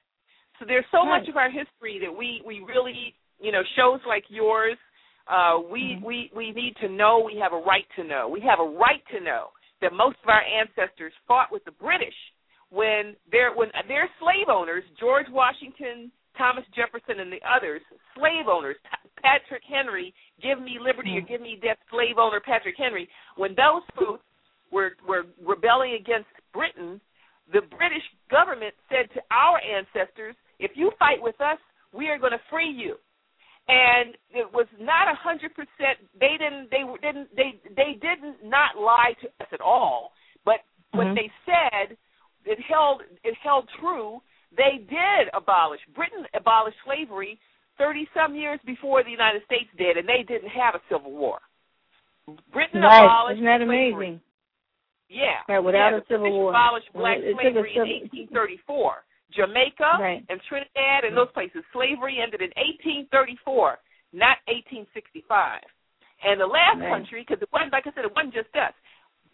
[0.59, 1.19] So there's so right.
[1.19, 4.75] much of our history that we we really you know shows like yours
[5.29, 6.05] uh, we mm-hmm.
[6.05, 7.21] we we need to know.
[7.23, 8.27] We have a right to know.
[8.27, 12.17] We have a right to know that most of our ancestors fought with the British
[12.69, 14.83] when they're when they're slave owners.
[14.99, 17.81] George Washington, Thomas Jefferson, and the others,
[18.17, 18.75] slave owners.
[19.21, 21.25] Patrick Henry, give me liberty mm-hmm.
[21.25, 21.77] or give me death.
[21.91, 23.07] Slave owner Patrick Henry.
[23.37, 24.23] When those folks
[24.71, 26.99] were were rebelling against Britain,
[27.53, 31.59] the British government said to our ancestors, "If you fight with us,
[31.93, 32.97] we are going to free you."
[33.69, 36.01] And it was not a hundred percent.
[36.19, 36.69] They didn't.
[36.73, 37.29] They didn't.
[37.37, 40.11] They they didn't not lie to us at all.
[40.43, 40.97] But mm-hmm.
[40.97, 41.95] what they said,
[42.45, 44.19] it held it held true.
[44.57, 45.79] They did abolish.
[45.95, 47.39] Britain abolished slavery
[47.77, 51.37] thirty some years before the United States did, and they didn't have a civil war.
[52.51, 53.05] Britain right.
[53.05, 53.37] abolished.
[53.37, 53.93] Isn't that amazing?
[53.93, 54.21] Slavery.
[55.09, 55.41] Yeah.
[55.47, 56.49] Right, without yeah, a civil war.
[56.49, 58.93] Abolished black it slavery in 1834.
[59.35, 60.25] Jamaica right.
[60.29, 61.61] and Trinidad and those places.
[61.73, 62.51] Slavery ended in
[63.09, 63.77] 1834,
[64.13, 65.61] not 1865.
[66.25, 66.89] And the last right.
[66.89, 68.73] country, because it wasn't, like I said, it wasn't just us.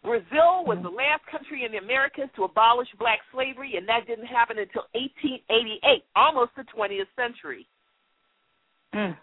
[0.06, 0.94] Brazil was mm-hmm.
[0.94, 4.86] the last country in the Americas to abolish black slavery, and that didn't happen until
[4.94, 7.66] 1888, almost the 20th century.
[8.94, 9.18] Mm.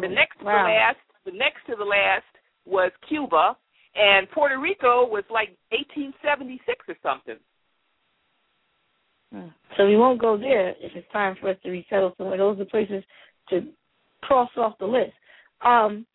[0.00, 0.56] The next wow.
[0.56, 2.26] to the last, the next to the last
[2.64, 3.54] was Cuba,
[3.94, 7.36] and Puerto Rico was like 1876 or something.
[9.32, 9.48] Hmm.
[9.76, 12.38] So we won't go there if it's time for us to resettle somewhere.
[12.38, 13.04] Those are places
[13.50, 13.62] to
[14.22, 15.12] cross off the list.
[15.64, 16.06] Um,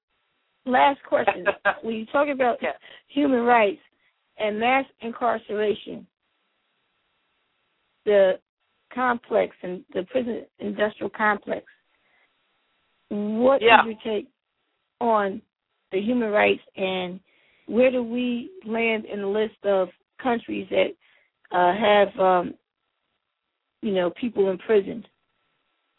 [0.65, 1.45] last question.
[1.81, 2.71] when you talk about yeah.
[3.07, 3.81] human rights
[4.37, 6.05] and mass incarceration,
[8.05, 8.33] the
[8.93, 11.65] complex and the prison industrial complex,
[13.09, 13.81] what yeah.
[13.81, 14.27] is your take
[14.99, 15.41] on
[15.91, 17.19] the human rights and
[17.67, 19.89] where do we land in the list of
[20.21, 20.89] countries that
[21.51, 22.53] uh, have um,
[23.85, 25.07] you know, people imprisoned.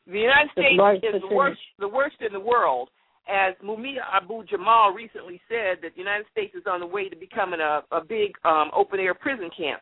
[0.07, 2.91] The United States is the worst, the worst in the world.
[3.29, 7.17] As Mumia Abu Jamal recently said, that the United States is on the way to
[7.17, 9.81] becoming a, a big um, open air prison camp.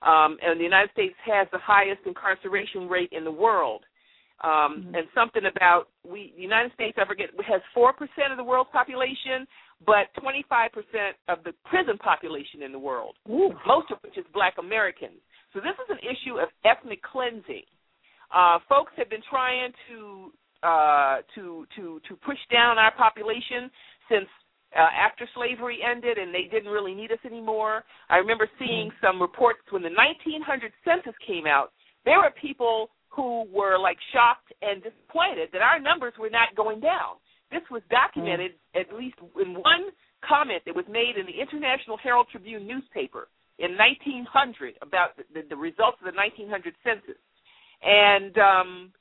[0.00, 3.84] Um, and the United States has the highest incarceration rate in the world.
[4.44, 4.94] Um, mm-hmm.
[4.94, 8.70] And something about we, the United States, I forget, has four percent of the world's
[8.72, 9.48] population,
[9.86, 13.52] but 25 percent of the prison population in the world, Ooh.
[13.66, 15.20] most of which is Black Americans.
[15.56, 17.64] So this is an issue of ethnic cleansing.
[18.28, 20.28] Uh, folks have been trying to
[20.60, 23.72] uh, to to to push down our population
[24.12, 24.28] since
[24.76, 27.84] uh, after slavery ended and they didn't really need us anymore.
[28.10, 29.00] I remember seeing mm-hmm.
[29.00, 30.44] some reports when the 1900
[30.84, 31.72] census came out.
[32.04, 36.80] There were people who were like shocked and disappointed that our numbers were not going
[36.84, 37.16] down.
[37.48, 38.80] This was documented mm-hmm.
[38.84, 39.88] at least in one
[40.20, 45.48] comment that was made in the International Herald Tribune newspaper in 1900 about the, the,
[45.50, 47.20] the results of the 1900 census.
[47.82, 48.92] And um,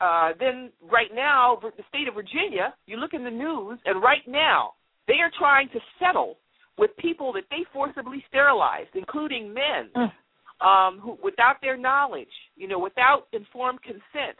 [0.00, 4.26] uh, then right now, the state of Virginia, you look in the news, and right
[4.26, 4.72] now
[5.06, 6.38] they are trying to settle
[6.76, 10.12] with people that they forcibly sterilized, including men, mm.
[10.64, 14.38] um, who without their knowledge, you know, without informed consent.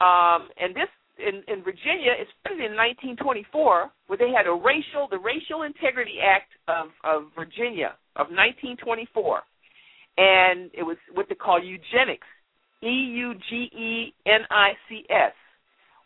[0.00, 5.08] Um, and this in, in Virginia, it started in 1924, where they had a racial,
[5.10, 9.42] the Racial Integrity Act of, of Virginia of 1924,
[10.18, 12.28] and it was what they call eugenics,
[12.82, 15.32] E U G E N I C S,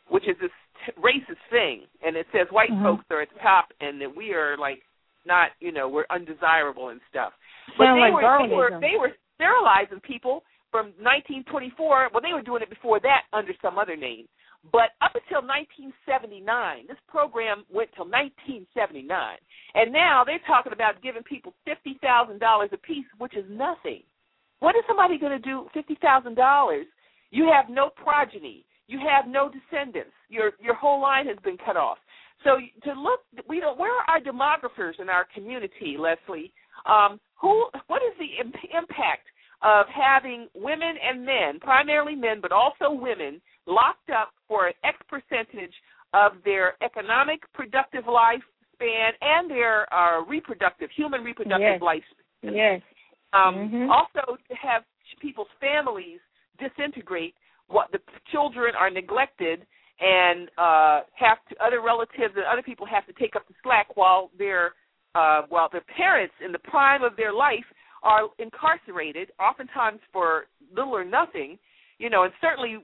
[0.09, 0.55] which is this
[0.99, 2.85] racist thing, and it says white mm-hmm.
[2.85, 4.83] folks are at the top, and that we are like
[5.27, 7.33] not, you know, we're undesirable and stuff.
[7.79, 12.11] But they, like were, they were they were sterilizing people from 1924.
[12.13, 14.27] Well, they were doing it before that under some other name.
[14.73, 19.09] But up until 1979, this program went till 1979,
[19.75, 24.03] and now they're talking about giving people fifty thousand dollars a piece, which is nothing.
[24.61, 25.69] What is somebody going to do?
[25.75, 26.87] Fifty thousand dollars?
[27.31, 28.65] You have no progeny.
[28.89, 30.15] You have no descendants.
[30.29, 31.99] Your your whole line has been cut off.
[32.45, 33.79] So to look, we don't.
[33.79, 36.53] Where are our demographers in our community, Leslie?
[36.87, 37.69] Um, who?
[37.87, 39.27] What is the imp- impact
[39.63, 44.97] of having women and men, primarily men, but also women, locked up for an X
[45.09, 45.75] percentage
[46.15, 51.83] of their economic productive lifespan and their uh, reproductive, human reproductive yes.
[51.83, 52.55] lifespan?
[52.55, 52.83] Yes.
[53.33, 53.91] Um, mm-hmm.
[53.91, 54.83] Also, to have
[55.21, 56.21] people's families
[56.59, 57.35] disintegrate,
[57.69, 57.99] what the
[58.31, 59.67] children are neglected
[60.01, 63.97] and uh, have to other relatives and other people have to take up the slack
[63.97, 64.73] while their
[65.15, 67.65] uh, while their parents in the prime of their life
[68.03, 70.45] are incarcerated, oftentimes for
[70.77, 71.59] little or nothing.
[71.99, 72.79] You know, and certainly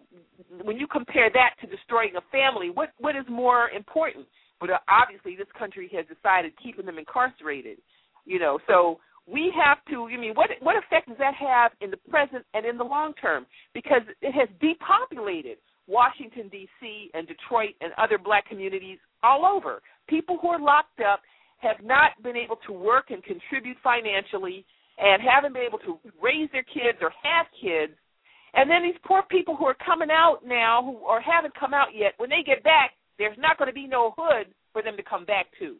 [0.64, 4.26] when you compare that to destroying a family, what what is more important?
[4.60, 7.78] But uh, obviously, this country has decided keeping them incarcerated.
[8.24, 10.08] You know, so we have to.
[10.08, 13.12] I mean, what what effect does that have in the present and in the long
[13.20, 13.46] term?
[13.74, 17.10] Because it has depopulated Washington D.C.
[17.14, 19.82] and Detroit and other black communities all over.
[20.08, 21.20] People who are locked up
[21.58, 24.64] have not been able to work and contribute financially
[24.98, 27.92] and haven't been able to raise their kids or have kids.
[28.54, 31.88] And then these poor people who are coming out now who or haven't come out
[31.94, 35.02] yet, when they get back, there's not going to be no hood for them to
[35.02, 35.76] come back to.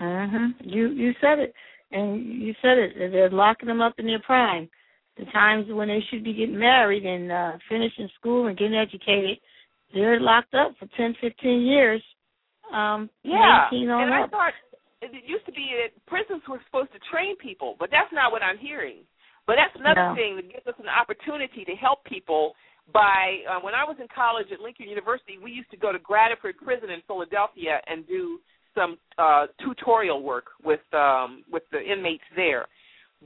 [0.00, 0.54] Mhm.
[0.60, 1.54] You you said it
[1.90, 4.68] and you said it, they're locking them up in their prime.
[5.16, 9.38] The times when they should be getting married and uh finishing school and getting educated,
[9.92, 12.02] they're locked up for ten, fifteen years.
[12.72, 14.52] Um, yeah, and I thought
[15.00, 18.42] it used to be that prisons were supposed to train people, but that's not what
[18.42, 19.04] I'm hearing.
[19.46, 20.14] But that's another no.
[20.14, 22.54] thing that gives us an opportunity to help people
[22.92, 25.98] by uh, when I was in college at Lincoln University, we used to go to
[25.98, 28.40] Graterford Prison in Philadelphia and do
[28.74, 32.66] some uh, tutorial work with um, with the inmates there.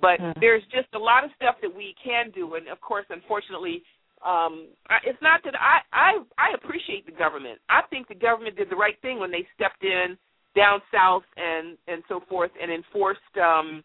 [0.00, 0.34] But mm.
[0.40, 3.82] there's just a lot of stuff that we can do, and of course, unfortunately,
[4.24, 4.68] um,
[5.04, 7.58] it's not that I, I I appreciate the government.
[7.68, 10.16] I think the government did the right thing when they stepped in
[10.54, 13.82] down south and and so forth and enforced um,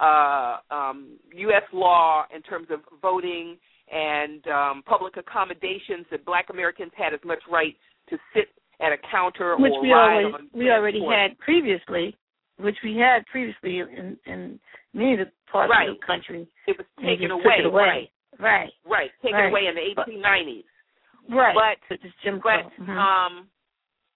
[0.00, 1.62] uh, um, U.S.
[1.72, 3.56] law in terms of voting
[3.92, 7.74] and um, public accommodations that Black Americans had as much right
[8.10, 8.48] to sit
[8.80, 12.14] at a counter which or we ride always on we already had previously,
[12.58, 14.58] which we had previously in in
[14.94, 15.88] many of the parts Right.
[15.88, 16.46] of the country.
[16.66, 17.82] It was taken away, it away.
[17.82, 18.10] right?
[18.38, 18.70] Right.
[18.86, 19.48] Right, taken Right.
[19.50, 20.64] away in the But- 1890s.
[21.30, 21.54] Right.
[21.54, 22.72] But But but.
[22.86, 22.88] Mhm.
[22.96, 23.48] um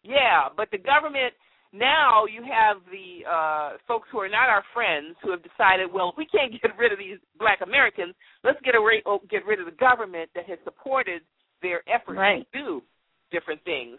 [0.04, 1.34] yeah but the government
[1.72, 6.10] now you have the uh folks who are not our friends who have decided well
[6.10, 9.58] if we can't get rid of these black americans let's get a oh, get rid
[9.58, 11.22] of the government that has supported
[11.62, 12.46] their efforts Right.
[12.52, 12.82] to do
[13.30, 13.98] different things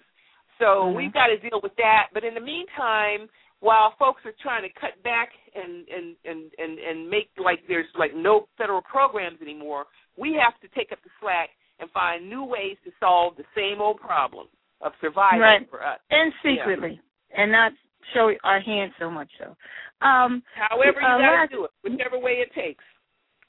[0.59, 0.95] so Mhm.
[0.95, 3.27] we've got to deal with that but in the meantime
[3.59, 7.89] while folks are trying to cut back and and and and, and make like there's
[7.97, 9.85] like no federal programs anymore
[10.15, 13.81] we have to take up the slack and find new ways to solve the same
[13.81, 14.45] old problem
[14.81, 15.67] of survival Right.
[15.71, 15.99] for us.
[16.11, 17.01] and secretly,
[17.35, 17.71] and not
[18.13, 19.29] show our hand so much.
[19.39, 19.55] So,
[20.05, 22.83] um, However you Uh, got last- to do it, whichever way it takes.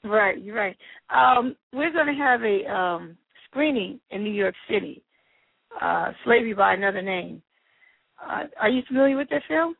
[0.03, 0.77] right, you're right.
[1.09, 5.03] Um, we're going to have a um, screening in New York City,
[5.81, 7.41] uh, "Slavery by Another Name."
[8.21, 9.75] Uh, are you familiar with that film?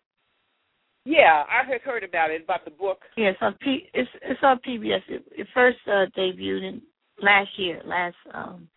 [1.06, 3.04] Yeah, I had heard about it about the book.
[3.16, 3.90] Yes, on P.
[3.94, 5.04] It's it's on PBS.
[5.08, 6.82] It, it first uh, debuted in
[7.22, 8.68] last year, last um,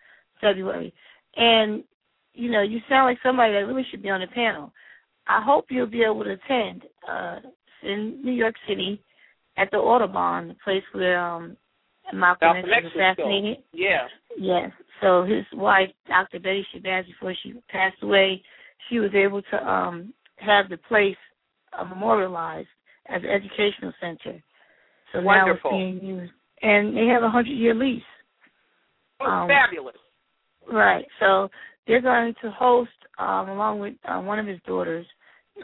[0.41, 0.93] February,
[1.37, 1.83] and
[2.35, 4.73] you know you sound like somebody that really should be on the panel.
[5.29, 7.37] I hope you'll be able to attend uh,
[7.83, 9.01] in New York City
[9.57, 11.57] at the Audubon, the place where um,
[12.13, 13.59] Malcolm X was assassinated.
[13.73, 14.07] Yeah.
[14.39, 14.71] Yes.
[15.01, 16.41] So his wife, Dr.
[16.41, 18.43] Betty Shabazz, before she passed away,
[18.89, 21.17] she was able to um have the place
[21.79, 22.69] uh, memorialized
[23.09, 24.43] as an educational center.
[25.13, 25.71] So Wonderful.
[25.71, 26.33] now it's being used,
[26.63, 28.03] and they have a hundred year lease.
[29.21, 29.97] Oh, Um, fabulous.
[30.71, 31.07] Right.
[31.19, 31.51] So
[31.87, 35.07] they're going to host, um, along with uh, one of his daughters,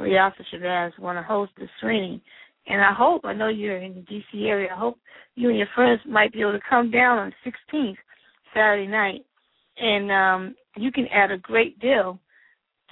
[0.01, 2.21] Ilyasah Shabazz, want to host the screening.
[2.67, 4.47] And I hope, I know you're in the D.C.
[4.47, 4.99] area, I hope
[5.35, 7.97] you and your friends might be able to come down on the 16th,
[8.55, 9.21] Saturday night,
[9.79, 12.19] and um, you can add a great deal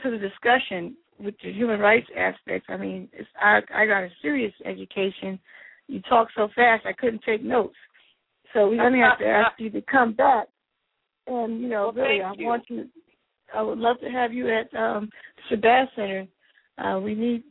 [0.02, 2.66] to the discussion with the human rights aspects.
[2.68, 5.38] I mean, it's, I, I got a serious education.
[5.86, 7.76] You talk so fast, I couldn't take notes.
[8.52, 10.48] So we're going to have to ask you to come back
[11.26, 12.46] and you know, Well, really, I you.
[12.46, 12.86] want you.
[13.54, 15.08] I would love to have you at um,
[15.50, 16.26] the Shabazz Center.
[16.78, 17.44] Uh, we need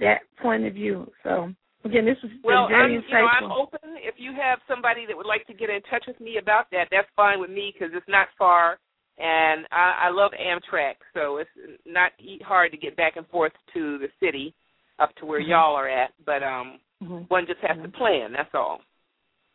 [0.00, 1.10] that point of view.
[1.22, 1.50] So
[1.84, 3.80] again, this was Well, I'm, very you know, I'm open.
[3.96, 6.88] If you have somebody that would like to get in touch with me about that,
[6.90, 8.78] that's fine with me because it's not far,
[9.18, 11.50] and I, I love Amtrak, so it's
[11.86, 12.12] not
[12.44, 14.54] hard to get back and forth to the city,
[14.98, 15.48] up to where Mhm.
[15.48, 16.12] y'all are at.
[16.24, 17.28] But um, Mhm.
[17.28, 18.32] one just has to plan.
[18.32, 18.82] That's all.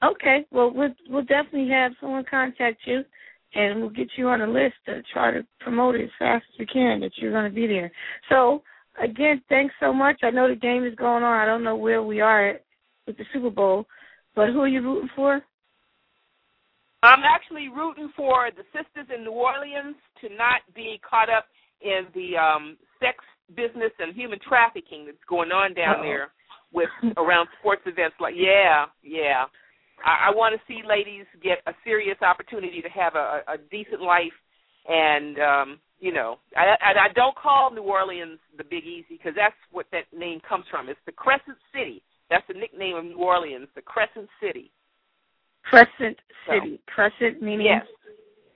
[0.03, 3.05] Okay, well, we'll we'll definitely have someone contact you,
[3.53, 6.59] and we'll get you on a list to try to promote it as fast as
[6.59, 7.91] we can that you're going to be there.
[8.27, 8.63] So
[9.01, 10.21] again, thanks so much.
[10.23, 11.39] I know the game is going on.
[11.39, 12.63] I don't know where we are at
[13.07, 13.85] with the Super Bowl,
[14.35, 15.41] but who are you rooting for?
[17.03, 21.45] I'm actually rooting for the sisters in New Orleans to not be caught up
[21.81, 23.17] in the um sex
[23.55, 26.03] business and human trafficking that's going on down Uh-oh.
[26.03, 26.31] there
[26.71, 29.45] with around sports events like yeah, yeah.
[30.05, 34.01] I, I want to see ladies get a serious opportunity to have a, a decent
[34.01, 34.33] life
[34.87, 39.31] and um you know, I, I I don't call New Orleans the Big Easy because
[39.37, 40.89] that's what that name comes from.
[40.89, 42.03] It's the Crescent City.
[42.29, 44.69] That's the nickname of New Orleans, the Crescent City.
[45.63, 46.59] Crescent So.
[46.59, 46.81] City.
[46.87, 47.85] Crescent meaning Yes.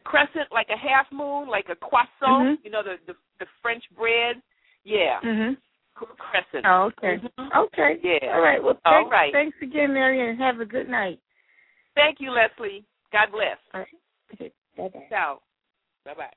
[0.04, 2.66] Crescent like a half moon, like a croissant, Mhm.
[2.66, 4.42] you know, the, the the French bread.
[4.84, 5.22] Yeah.
[5.22, 5.56] Mhm.
[5.94, 6.66] Crescent.
[6.66, 7.18] Oh, okay.
[7.18, 7.56] Mhm.
[7.56, 8.00] Okay.
[8.04, 8.36] Yeah.
[8.36, 8.62] All right.
[8.62, 9.32] Well, thanks, right.
[9.32, 10.36] thanks again, Marian.
[10.38, 11.22] Have a good night.
[11.96, 12.84] Thank you, Leslie.
[13.14, 13.58] God bless.
[13.74, 13.96] All right.
[14.34, 14.52] Okay.
[14.76, 15.08] Bye bye.
[15.10, 15.42] Ciao.
[16.04, 16.34] Bye bye.